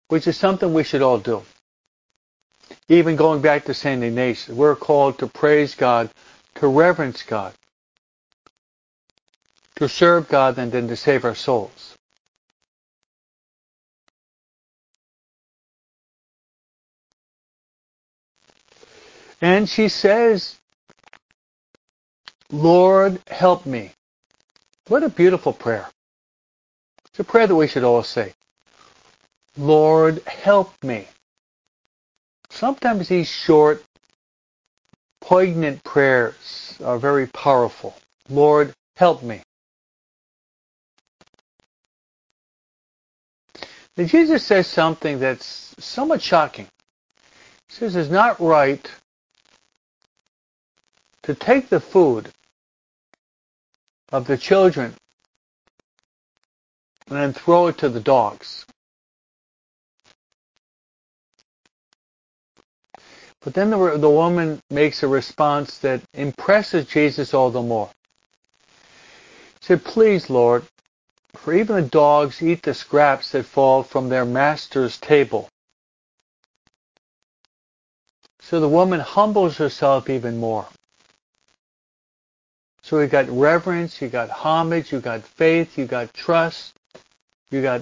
which 0.10 0.28
is 0.28 0.38
something 0.38 0.72
we 0.72 0.84
should 0.84 1.02
all 1.02 1.18
do. 1.18 1.42
Even 2.90 3.16
going 3.16 3.42
back 3.42 3.66
to 3.66 3.74
Saint 3.74 4.04
Ignatius, 4.04 4.50
we're 4.50 4.76
called 4.76 5.18
to 5.18 5.28
praise 5.28 5.74
God, 5.74 6.12
to 6.56 6.68
reverence 6.68 7.24
God, 7.24 7.54
to 9.78 9.90
serve 9.90 10.28
God, 10.28 10.60
and 10.60 10.72
then 10.72 10.88
to 10.88 10.96
save 10.96 11.26
our 11.26 11.34
souls. 11.34 11.96
And 19.42 19.68
she 19.68 19.90
says 19.90 20.56
Lord, 22.52 23.22
help 23.28 23.66
me. 23.66 23.92
What 24.88 25.04
a 25.04 25.10
beautiful 25.10 25.54
prayer. 25.54 25.88
It's 27.08 27.20
a 27.20 27.24
prayer 27.24 27.48
that 27.48 27.56
we 27.56 27.68
should 27.68 27.84
all 27.84 28.04
say. 28.04 28.34
Lord, 29.58 30.22
help 30.28 30.72
me. 30.84 31.08
Sometimes 32.50 33.08
these 33.08 33.30
short, 33.30 33.84
poignant 35.22 35.84
prayers 35.84 36.78
are 36.84 37.00
very 37.00 37.28
powerful. 37.28 37.96
Lord, 38.30 38.74
help 38.96 39.24
me. 39.24 39.42
Now, 43.98 44.04
Jesus 44.06 44.44
says 44.44 44.68
something 44.68 45.20
that's 45.20 45.74
somewhat 45.80 46.22
shocking. 46.22 46.68
He 47.70 47.76
says 47.76 47.96
it's 47.96 48.10
not 48.10 48.40
right 48.40 48.90
to 51.26 51.34
take 51.34 51.70
the 51.70 51.80
food 51.80 52.30
of 54.12 54.28
the 54.28 54.38
children 54.38 54.94
and 57.08 57.18
then 57.18 57.34
throw 57.34 57.68
it 57.68 57.80
to 57.80 57.90
the 57.90 58.00
dogs. 58.00 58.66
But 63.42 63.54
then 63.56 63.72
the, 63.72 63.98
the 63.98 64.10
woman 64.10 64.60
makes 64.70 65.02
a 65.02 65.08
response 65.08 65.80
that 65.80 66.02
impresses 66.14 66.86
Jesus 66.86 67.34
all 67.34 67.50
the 67.50 67.62
more. 67.62 67.90
She 69.62 69.68
said, 69.68 69.84
Please, 69.84 70.30
Lord, 70.30 70.64
for 71.36 71.54
even 71.54 71.76
the 71.76 71.82
dogs 71.82 72.42
eat 72.44 72.62
the 72.62 72.74
scraps 72.74 73.32
that 73.32 73.46
fall 73.46 73.82
from 73.82 74.10
their 74.10 74.26
master's 74.26 74.98
table. 74.98 75.50
So 78.42 78.60
the 78.60 78.70
woman 78.70 79.00
humbles 79.00 79.58
herself 79.58 80.08
even 80.08 80.38
more. 80.38 80.68
So 82.86 83.00
you 83.00 83.08
got 83.08 83.28
reverence, 83.32 84.00
you 84.00 84.10
got 84.10 84.30
homage, 84.30 84.92
you 84.92 85.00
got 85.00 85.24
faith, 85.24 85.76
you 85.76 85.88
got 85.88 86.14
trust, 86.14 86.76
you 87.50 87.64
got 87.64 87.82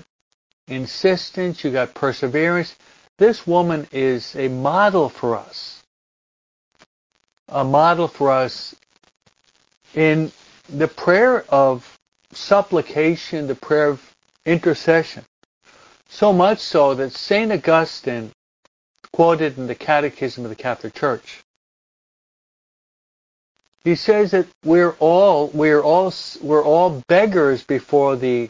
insistence, 0.70 1.62
you 1.62 1.72
got 1.72 1.94
perseverance. 1.94 2.74
This 3.18 3.46
woman 3.46 3.86
is 3.92 4.34
a 4.38 4.48
model 4.48 5.10
for 5.10 5.36
us. 5.36 5.84
A 7.50 7.66
model 7.66 8.08
for 8.08 8.32
us 8.32 8.78
in 9.94 10.32
the 10.70 10.88
prayer 10.88 11.44
of 11.50 11.98
supplication, 12.32 13.48
the 13.48 13.56
prayer 13.56 13.90
of 13.90 14.16
intercession. 14.46 15.26
So 16.08 16.32
much 16.32 16.60
so 16.60 16.96
that 16.96 17.12
St. 17.12 17.52
Augustine, 17.52 18.32
quoted 19.12 19.58
in 19.58 19.68
the 19.68 19.76
Catechism 19.76 20.46
of 20.46 20.50
the 20.50 20.56
Catholic 20.56 20.94
Church, 20.94 21.43
he 23.84 23.96
says 23.96 24.32
that 24.32 24.48
we're 24.64 24.96
all 25.00 25.50
we're 25.50 25.82
all 25.82 26.14
we're 26.42 26.64
all 26.64 27.02
beggars 27.08 27.64
before 27.64 28.16
the 28.16 28.50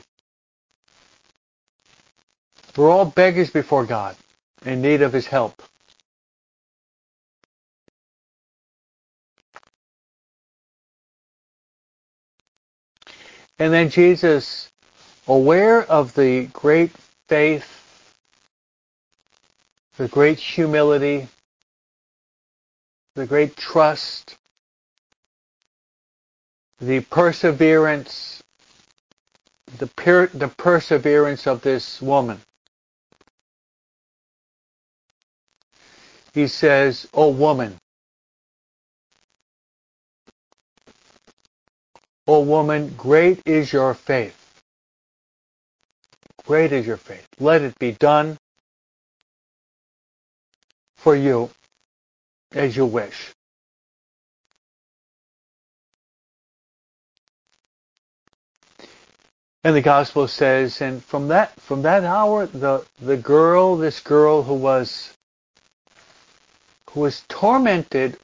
we're 2.77 2.89
all 2.89 3.05
beggars 3.05 3.49
before 3.49 3.85
God 3.85 4.15
in 4.65 4.81
need 4.81 5.01
of 5.01 5.13
his 5.13 5.27
help. 5.27 5.61
And 13.59 13.71
then 13.71 13.89
Jesus, 13.89 14.71
aware 15.27 15.83
of 15.83 16.15
the 16.15 16.47
great 16.47 16.91
faith, 17.29 17.69
the 19.97 20.07
great 20.07 20.39
humility, 20.39 21.27
the 23.15 23.27
great 23.27 23.55
trust, 23.55 24.35
the 26.87 27.01
perseverance, 27.01 28.41
the, 29.79 29.87
per- 29.87 30.27
the 30.27 30.49
perseverance 30.49 31.47
of 31.47 31.61
this 31.61 32.01
woman. 32.01 32.41
He 36.33 36.47
says, 36.47 37.07
O 37.13 37.29
woman, 37.29 37.77
O 42.27 42.41
woman, 42.41 42.93
great 42.97 43.41
is 43.45 43.73
your 43.73 43.93
faith. 43.93 44.35
Great 46.45 46.71
is 46.73 46.87
your 46.87 46.97
faith. 46.97 47.27
Let 47.39 47.61
it 47.61 47.77
be 47.79 47.93
done 47.93 48.37
for 50.97 51.15
you 51.15 51.49
as 52.53 52.75
you 52.77 52.85
wish. 52.85 53.31
And 59.63 59.75
the 59.75 59.81
gospel 59.81 60.27
says, 60.27 60.81
and 60.81 61.03
from 61.03 61.29
that 61.29 61.59
from 61.61 61.83
that 61.83 62.03
hour, 62.03 62.47
the 62.47 62.85
the 63.01 63.17
girl, 63.17 63.77
this 63.77 63.99
girl 64.01 64.43
who 64.43 64.55
was 64.55 65.13
who 66.91 67.01
was 67.01 67.23
tormented, 67.29 68.17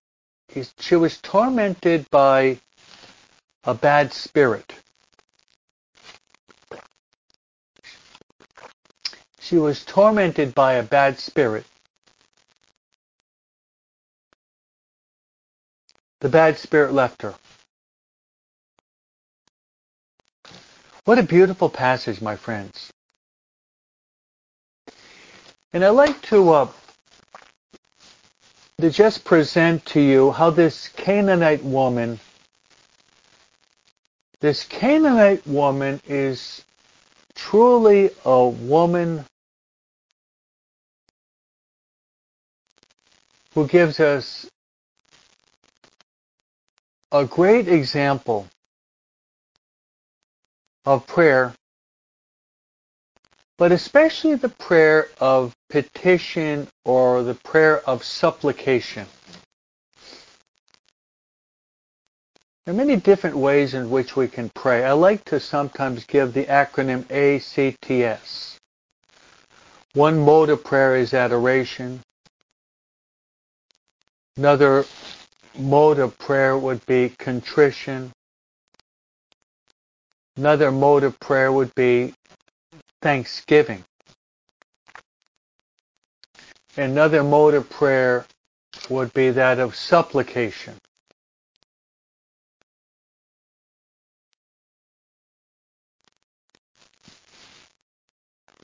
she 0.79 0.95
was 0.95 1.17
tormented 1.21 2.09
by 2.11 2.59
a 3.65 3.73
bad 3.73 4.13
spirit. 4.13 4.73
She 9.39 9.57
was 9.57 9.85
tormented 9.85 10.55
by 10.55 10.73
a 10.73 10.83
bad 10.83 11.19
spirit. 11.19 11.65
The 16.21 16.29
bad 16.29 16.57
spirit 16.57 16.93
left 16.93 17.21
her. 17.23 17.35
What 21.09 21.17
a 21.17 21.23
beautiful 21.23 21.71
passage, 21.71 22.21
my 22.21 22.35
friends. 22.35 22.91
And 25.73 25.83
I'd 25.83 25.89
like 25.89 26.21
to, 26.27 26.51
uh, 26.51 26.67
to 28.79 28.91
just 28.91 29.25
present 29.25 29.83
to 29.87 29.99
you 29.99 30.29
how 30.29 30.51
this 30.51 30.89
Canaanite 30.89 31.63
woman, 31.63 32.19
this 34.39 34.63
Canaanite 34.65 35.47
woman 35.47 35.99
is 36.07 36.63
truly 37.33 38.11
a 38.23 38.47
woman 38.47 39.25
who 43.55 43.65
gives 43.65 43.99
us 43.99 44.45
a 47.11 47.25
great 47.25 47.67
example 47.67 48.47
of 50.89 51.05
prayer, 51.05 51.53
but 53.59 53.71
especially 53.71 54.33
the 54.33 54.49
prayer 54.49 55.07
of 55.19 55.55
petition 55.69 56.67
or 56.83 57.21
the 57.21 57.35
prayer 57.35 57.87
of 57.87 58.03
supplication. 58.03 59.05
There 62.65 62.73
are 62.73 62.77
many 62.77 62.95
different 62.95 63.35
ways 63.35 63.75
in 63.75 63.91
which 63.91 64.15
we 64.15 64.27
can 64.27 64.49
pray. 64.49 64.83
I 64.83 64.93
like 64.93 65.23
to 65.25 65.39
sometimes 65.39 66.05
give 66.05 66.33
the 66.33 66.45
acronym 66.45 67.05
ACTS. 67.11 68.57
One 69.93 70.17
mode 70.17 70.49
of 70.49 70.63
prayer 70.63 70.95
is 70.95 71.13
adoration. 71.13 72.01
Another 74.37 74.85
mode 75.55 75.99
of 75.99 76.17
prayer 76.17 76.57
would 76.57 76.83
be 76.87 77.09
contrition. 77.09 78.11
Another 80.39 80.71
mode 80.71 81.03
of 81.03 81.19
prayer 81.19 81.51
would 81.51 81.75
be 81.75 82.13
thanksgiving. 83.01 83.83
Another 86.77 87.25
mode 87.25 87.55
of 87.55 87.69
prayer 87.69 88.25
would 88.89 89.13
be 89.13 89.31
that 89.31 89.59
of 89.59 89.75
supplication. 89.75 90.75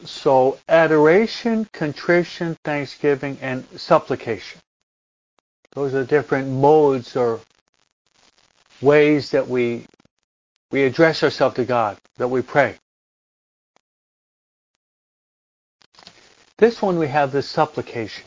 So 0.06 0.60
adoration, 0.70 1.68
contrition, 1.74 2.56
thanksgiving, 2.64 3.38
and 3.42 3.66
supplication. 3.76 4.62
Those 5.74 5.94
are 5.94 6.06
different 6.06 6.48
modes 6.48 7.18
or 7.18 7.42
ways 8.82 9.32
that 9.32 9.50
we 9.50 9.86
we 10.76 10.84
address 10.84 11.24
ourselves 11.24 11.56
to 11.56 11.64
God, 11.64 11.98
that 12.18 12.28
we 12.28 12.42
pray. 12.42 12.76
This 16.58 16.82
one 16.82 17.00
we 17.00 17.08
have 17.08 17.32
the 17.32 17.42
supplication. 17.42 18.26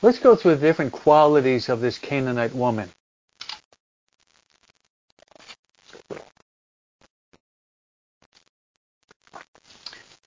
Let's 0.00 0.20
go 0.20 0.36
through 0.36 0.54
the 0.54 0.62
different 0.62 0.92
qualities 0.92 1.68
of 1.68 1.82
this 1.82 1.98
Canaanite 1.98 2.54
woman. 2.54 2.88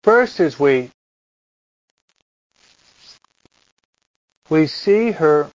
First 0.03 0.39
is 0.39 0.59
we 0.59 0.91
we 4.51 4.67
see 4.67 5.09
her 5.09 5.49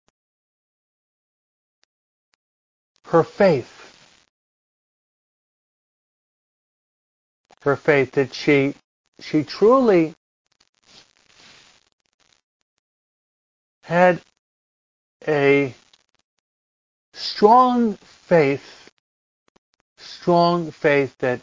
her 3.13 3.23
faith. 3.23 3.95
Her 7.61 7.77
faith 7.77 8.13
that 8.13 8.33
she 8.33 8.75
she 9.21 9.45
truly 9.45 10.15
had 13.85 14.23
a 15.29 15.75
strong 17.13 17.97
faith, 17.97 18.89
strong 19.99 20.71
faith 20.71 21.15
that 21.19 21.43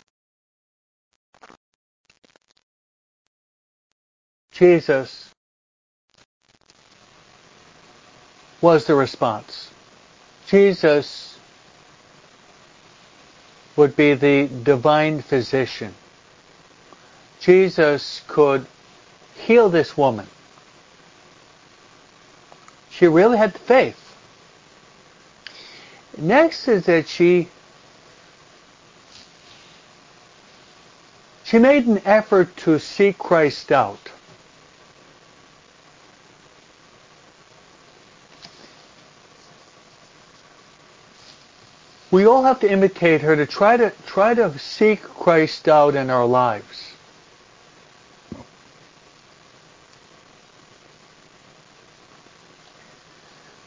Jesus 4.52 5.30
was 8.60 8.86
the 8.86 8.96
response. 8.96 9.70
Jesus 10.48 11.29
would 13.80 13.96
be 13.96 14.14
the 14.14 14.46
divine 14.64 15.22
physician. 15.22 15.94
Jesus 17.40 18.22
could 18.28 18.66
heal 19.36 19.70
this 19.70 19.96
woman. 19.96 20.28
She 22.92 23.08
really 23.08 23.38
had 23.38 23.54
the 23.54 23.60
faith. 23.60 23.96
Next 26.18 26.68
is 26.68 26.88
that 26.88 27.08
she 27.08 27.48
she 31.46 31.58
made 31.58 31.88
an 31.88 32.02
effort 32.04 32.58
to 32.58 32.80
seek 32.80 33.18
Christ 33.18 33.72
out. 33.72 34.12
We 42.20 42.26
all 42.26 42.44
have 42.44 42.60
to 42.60 42.70
imitate 42.70 43.22
her 43.22 43.34
to 43.38 43.46
try 43.46 43.78
to 43.78 43.94
try 44.06 44.34
to 44.34 44.60
seek 44.60 45.02
Christ 45.02 45.70
out 45.70 45.96
in 45.96 46.10
our 46.10 46.26
lives. 46.26 46.92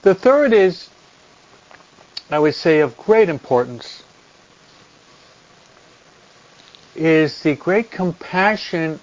The 0.02 0.14
third 0.14 0.52
is, 0.52 0.90
I 2.30 2.40
would 2.40 2.54
say, 2.54 2.80
of 2.80 2.94
great 2.98 3.30
importance, 3.30 4.02
is 6.94 7.42
the 7.42 7.54
great 7.54 7.90
compassion 7.90 9.00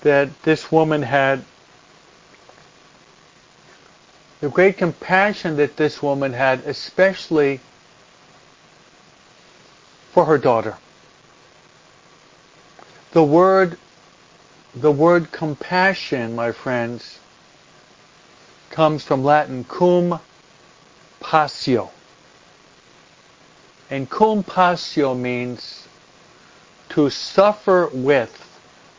that 0.00 0.42
this 0.42 0.72
woman 0.72 1.02
had, 1.02 1.44
the 4.40 4.48
great 4.48 4.76
compassion 4.76 5.56
that 5.58 5.76
this 5.76 6.02
woman 6.02 6.32
had, 6.32 6.64
especially 6.66 7.60
for 10.16 10.24
her 10.24 10.38
daughter. 10.38 10.74
The 13.12 13.22
word, 13.22 13.76
the 14.74 14.90
word 14.90 15.30
compassion, 15.30 16.34
my 16.34 16.52
friends, 16.52 17.18
comes 18.70 19.04
from 19.04 19.24
Latin 19.24 19.64
cum 19.64 20.18
passio. 21.20 21.90
And 23.90 24.08
cum 24.08 24.42
passio 24.42 25.14
means 25.14 25.86
to 26.88 27.10
suffer 27.10 27.90
with. 27.92 28.32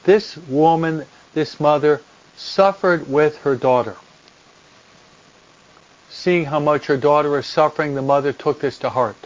This 0.03 0.37
woman, 0.37 1.03
this 1.33 1.59
mother, 1.59 1.99
suffered 2.35 3.09
with 3.09 3.37
her 3.39 3.55
daughter. 3.55 3.95
Seeing 6.11 6.45
how 6.45 6.59
much 6.59 6.85
her 6.85 6.97
daughter 6.97 7.31
was 7.31 7.47
suffering, 7.47 7.95
the 7.95 8.03
mother 8.03 8.33
took 8.33 8.61
this 8.61 8.77
to 8.77 8.91
heart. 8.91 9.17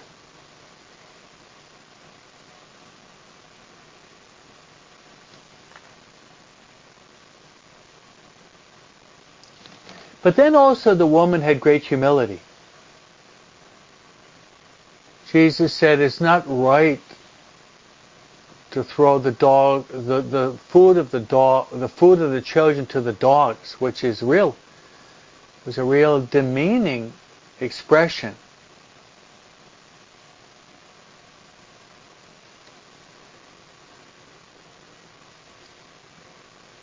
But 10.24 10.36
then 10.36 10.56
also 10.56 10.94
the 10.94 11.08
woman 11.08 11.42
had 11.42 11.60
great 11.60 11.84
humility. 11.84 12.40
Jesus 15.32 15.74
said 15.74 16.00
it's 16.00 16.22
not 16.22 16.44
right 16.48 17.00
to 18.72 18.84
throw 18.84 19.20
the 19.20 19.32
dog, 19.32 19.88
the, 19.88 20.22
the 20.22 20.58
food 20.68 20.98
of 20.98 21.12
the 21.12 21.20
dog, 21.20 21.68
the 21.72 21.88
food 21.88 22.22
of 22.22 22.32
the 22.32 22.42
children 22.42 22.86
to 22.88 23.02
the 23.02 23.14
dogs, 23.14 23.74
which 23.80 24.04
is 24.04 24.22
real, 24.22 24.56
It 25.62 25.66
was 25.66 25.78
a 25.78 25.84
real 25.84 26.26
demeaning 26.26 27.14
expression. 27.60 28.36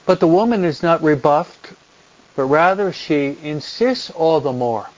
But 0.06 0.20
the 0.20 0.26
woman 0.26 0.64
is 0.64 0.82
not 0.82 1.02
rebuffed 1.02 1.74
but 2.38 2.44
rather 2.44 2.92
she 2.92 3.36
insists 3.42 4.10
all 4.10 4.40
the 4.40 4.52
more. 4.52 4.88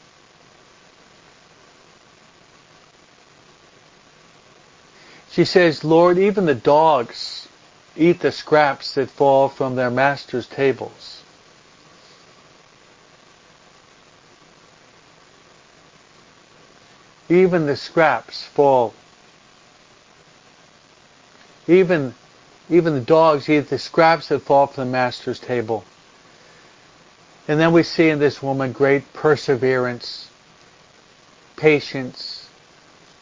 She 5.30 5.46
says, 5.46 5.82
Lord, 5.82 6.18
even 6.18 6.44
the 6.44 6.54
dogs 6.54 7.48
eat 7.96 8.20
the 8.20 8.30
scraps 8.30 8.92
that 8.96 9.08
fall 9.08 9.48
from 9.48 9.74
their 9.74 9.90
master's 9.90 10.46
tables. 10.46 11.22
Even 17.30 17.64
the 17.64 17.76
scraps 17.76 18.44
fall. 18.44 18.92
Even, 21.66 22.14
even 22.68 22.92
the 22.92 23.00
dogs 23.00 23.48
eat 23.48 23.70
the 23.70 23.78
scraps 23.78 24.28
that 24.28 24.40
fall 24.40 24.66
from 24.66 24.88
the 24.88 24.92
master's 24.92 25.40
table. 25.40 25.86
And 27.50 27.58
then 27.58 27.72
we 27.72 27.82
see 27.82 28.08
in 28.08 28.20
this 28.20 28.40
woman 28.40 28.70
great 28.70 29.12
perseverance, 29.12 30.30
patience, 31.56 32.48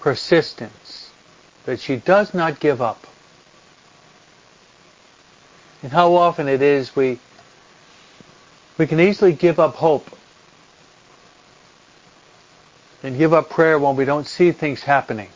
persistence, 0.01 1.09
that 1.65 1.81
she 1.81 1.97
does 1.97 2.35
not 2.35 2.61
give 2.61 2.83
up. 2.83 3.07
And 5.83 5.91
how 5.91 6.13
often 6.13 6.47
it 6.47 6.61
is 6.61 6.95
we 6.95 7.19
we 8.77 8.87
can 8.87 9.01
easily 9.01 9.33
give 9.33 9.59
up 9.59 9.77
hope 9.77 10.15
and 13.03 13.17
give 13.17 13.33
up 13.33 13.49
prayer 13.49 13.79
when 13.79 13.97
we 13.97 14.05
don't 14.05 14.27
see 14.27 14.53
things 14.53 14.83
happening. 14.83 15.31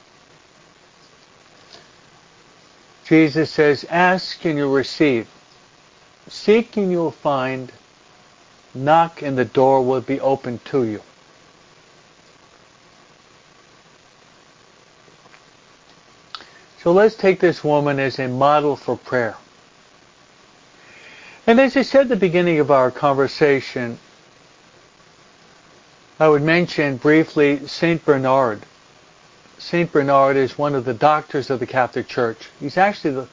Jesus 3.06 3.50
says, 3.50 3.86
ask 3.88 4.44
and 4.44 4.58
you'll 4.58 4.70
receive. 4.70 5.30
Seek 6.28 6.76
and 6.76 6.90
you'll 6.90 7.10
find 7.10 7.72
knock 8.74 9.22
and 9.22 9.36
the 9.36 9.44
door 9.44 9.84
will 9.84 10.00
be 10.00 10.20
open 10.20 10.58
to 10.66 10.84
you. 10.84 11.00
So 16.82 16.92
let's 16.92 17.14
take 17.14 17.38
this 17.38 17.62
woman 17.62 18.00
as 18.00 18.18
a 18.18 18.26
model 18.26 18.74
for 18.74 18.96
prayer. 18.96 19.36
And 21.46 21.60
as 21.60 21.76
I 21.76 21.82
said 21.82 22.02
at 22.02 22.08
the 22.08 22.16
beginning 22.16 22.58
of 22.58 22.70
our 22.70 22.90
conversation, 22.90 23.98
I 26.18 26.28
would 26.28 26.42
mention 26.42 26.96
briefly 26.96 27.66
St. 27.66 28.04
Bernard. 28.04 28.62
St. 29.58 29.90
Bernard 29.92 30.36
is 30.36 30.58
one 30.58 30.74
of 30.74 30.84
the 30.84 30.94
doctors 30.94 31.50
of 31.50 31.60
the 31.60 31.66
Catholic 31.66 32.08
Church. 32.08 32.48
He's 32.58 32.76
actually 32.76 33.14
the 33.14 33.28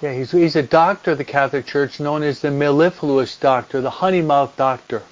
yeah, 0.00 0.14
he's, 0.14 0.30
he's 0.30 0.56
a 0.56 0.62
doctor 0.62 1.12
of 1.12 1.18
the 1.18 1.24
Catholic 1.24 1.66
Church 1.66 2.00
known 2.00 2.22
as 2.22 2.40
the 2.40 2.50
mellifluous 2.50 3.36
doctor, 3.36 3.80
the 3.80 3.90
honey 3.90 4.22
mouth 4.22 4.56
doctor. 4.56 5.02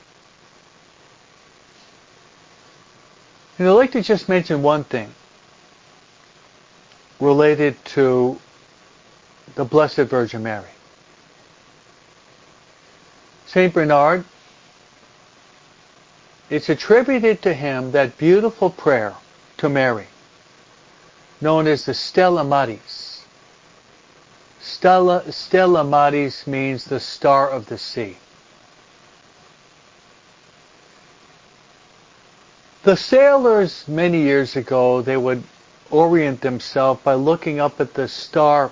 And 3.58 3.68
I'd 3.68 3.72
like 3.72 3.92
to 3.92 4.02
just 4.02 4.28
mention 4.28 4.62
one 4.62 4.84
thing 4.84 5.12
related 7.20 7.84
to 7.84 8.38
the 9.56 9.64
Blessed 9.64 9.96
Virgin 9.96 10.42
Mary. 10.42 10.68
St. 13.46 13.74
Bernard, 13.74 14.24
it's 16.48 16.68
attributed 16.68 17.42
to 17.42 17.52
him 17.52 17.90
that 17.92 18.16
beautiful 18.16 18.70
prayer 18.70 19.14
to 19.58 19.68
Mary, 19.68 20.06
known 21.40 21.66
as 21.66 21.84
the 21.84 21.94
Stella 21.94 22.44
Maris. 22.44 23.07
Stella, 24.68 25.32
Stella 25.32 25.82
Maris 25.82 26.46
means 26.46 26.84
the 26.84 27.00
star 27.00 27.48
of 27.48 27.66
the 27.66 27.78
sea. 27.78 28.18
The 32.82 32.96
sailors 32.96 33.88
many 33.88 34.20
years 34.20 34.56
ago, 34.56 35.00
they 35.00 35.16
would 35.16 35.42
orient 35.90 36.42
themselves 36.42 37.00
by 37.02 37.14
looking 37.14 37.58
up 37.58 37.80
at 37.80 37.94
the 37.94 38.08
star, 38.08 38.70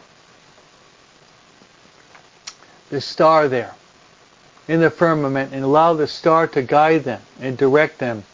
the 2.91 3.01
star 3.01 3.49
there 3.49 3.75
in 4.69 4.81
the 4.81 4.91
firmament 4.91 5.55
and 5.55 5.65
allow 5.65 5.95
the 5.95 6.07
star 6.07 6.47
to 6.49 6.63
guide 6.63 7.05
them 7.05 7.23
and 7.41 7.57
direct 7.57 7.99
them 7.99 8.25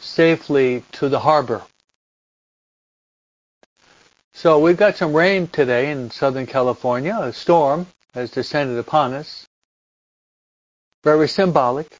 safely 0.00 0.84
to 0.92 1.08
the 1.08 1.20
harbor. 1.20 1.62
So 4.36 4.58
we've 4.58 4.76
got 4.76 4.96
some 4.96 5.14
rain 5.14 5.46
today 5.46 5.92
in 5.92 6.10
Southern 6.10 6.46
California. 6.46 7.16
A 7.16 7.32
storm 7.32 7.86
has 8.14 8.32
descended 8.32 8.78
upon 8.78 9.14
us. 9.14 9.46
Very 11.04 11.28
symbolic. 11.28 11.96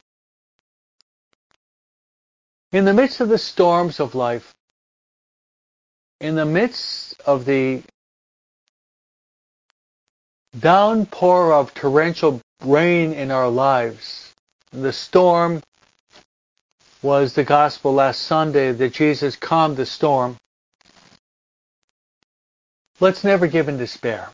In 2.73 2.83
the 2.83 2.93
midst 2.93 3.21
of 3.21 3.29
the 3.29 3.37
storms 3.37 4.01
of 4.01 4.15
life, 4.15 4.53
in 6.19 6.35
the 6.35 6.45
midst 6.45 7.19
of 7.25 7.45
the 7.45 7.81
downpour 10.59 11.53
of 11.53 11.73
torrential 11.73 12.41
rain 12.65 13.13
in 13.13 13.31
our 13.31 13.47
lives, 13.47 14.33
the 14.71 14.91
storm 14.91 15.63
was 17.01 17.33
the 17.33 17.45
gospel 17.45 17.93
last 17.93 18.23
Sunday 18.23 18.73
that 18.73 18.93
Jesus 18.93 19.37
calmed 19.37 19.77
the 19.77 19.85
storm. 19.85 20.35
Let's 22.99 23.23
never 23.23 23.47
give 23.47 23.67
in 23.67 23.77
despair. 23.77 24.29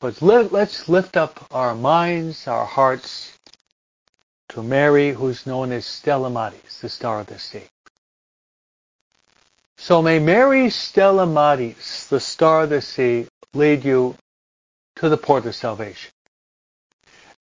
But 0.00 0.20
let, 0.22 0.52
let's 0.52 0.88
lift 0.88 1.16
up 1.16 1.46
our 1.50 1.74
minds, 1.74 2.48
our 2.48 2.64
hearts, 2.64 3.36
to 4.50 4.62
Mary, 4.62 5.12
who's 5.12 5.46
known 5.46 5.72
as 5.72 5.84
Stella 5.84 6.30
Maris, 6.30 6.80
the 6.80 6.88
Star 6.88 7.20
of 7.20 7.26
the 7.26 7.38
Sea. 7.38 7.64
So 9.76 10.00
may 10.00 10.18
Mary 10.18 10.70
Stella 10.70 11.26
Maris, 11.26 12.06
the 12.06 12.20
Star 12.20 12.62
of 12.62 12.70
the 12.70 12.80
Sea, 12.80 13.26
lead 13.52 13.84
you 13.84 14.16
to 14.96 15.08
the 15.08 15.16
port 15.16 15.44
of 15.46 15.54
salvation. 15.54 16.12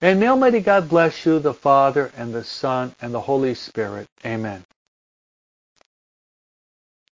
And 0.02 0.20
may 0.20 0.28
Almighty 0.28 0.60
God 0.60 0.90
bless 0.90 1.26
you, 1.26 1.40
the 1.40 1.54
Father, 1.54 2.12
and 2.18 2.34
the 2.34 2.44
Son, 2.44 2.94
and 3.02 3.14
the 3.14 3.22
Holy 3.22 3.56
Spirit. 3.56 4.08
Amen. 4.26 4.66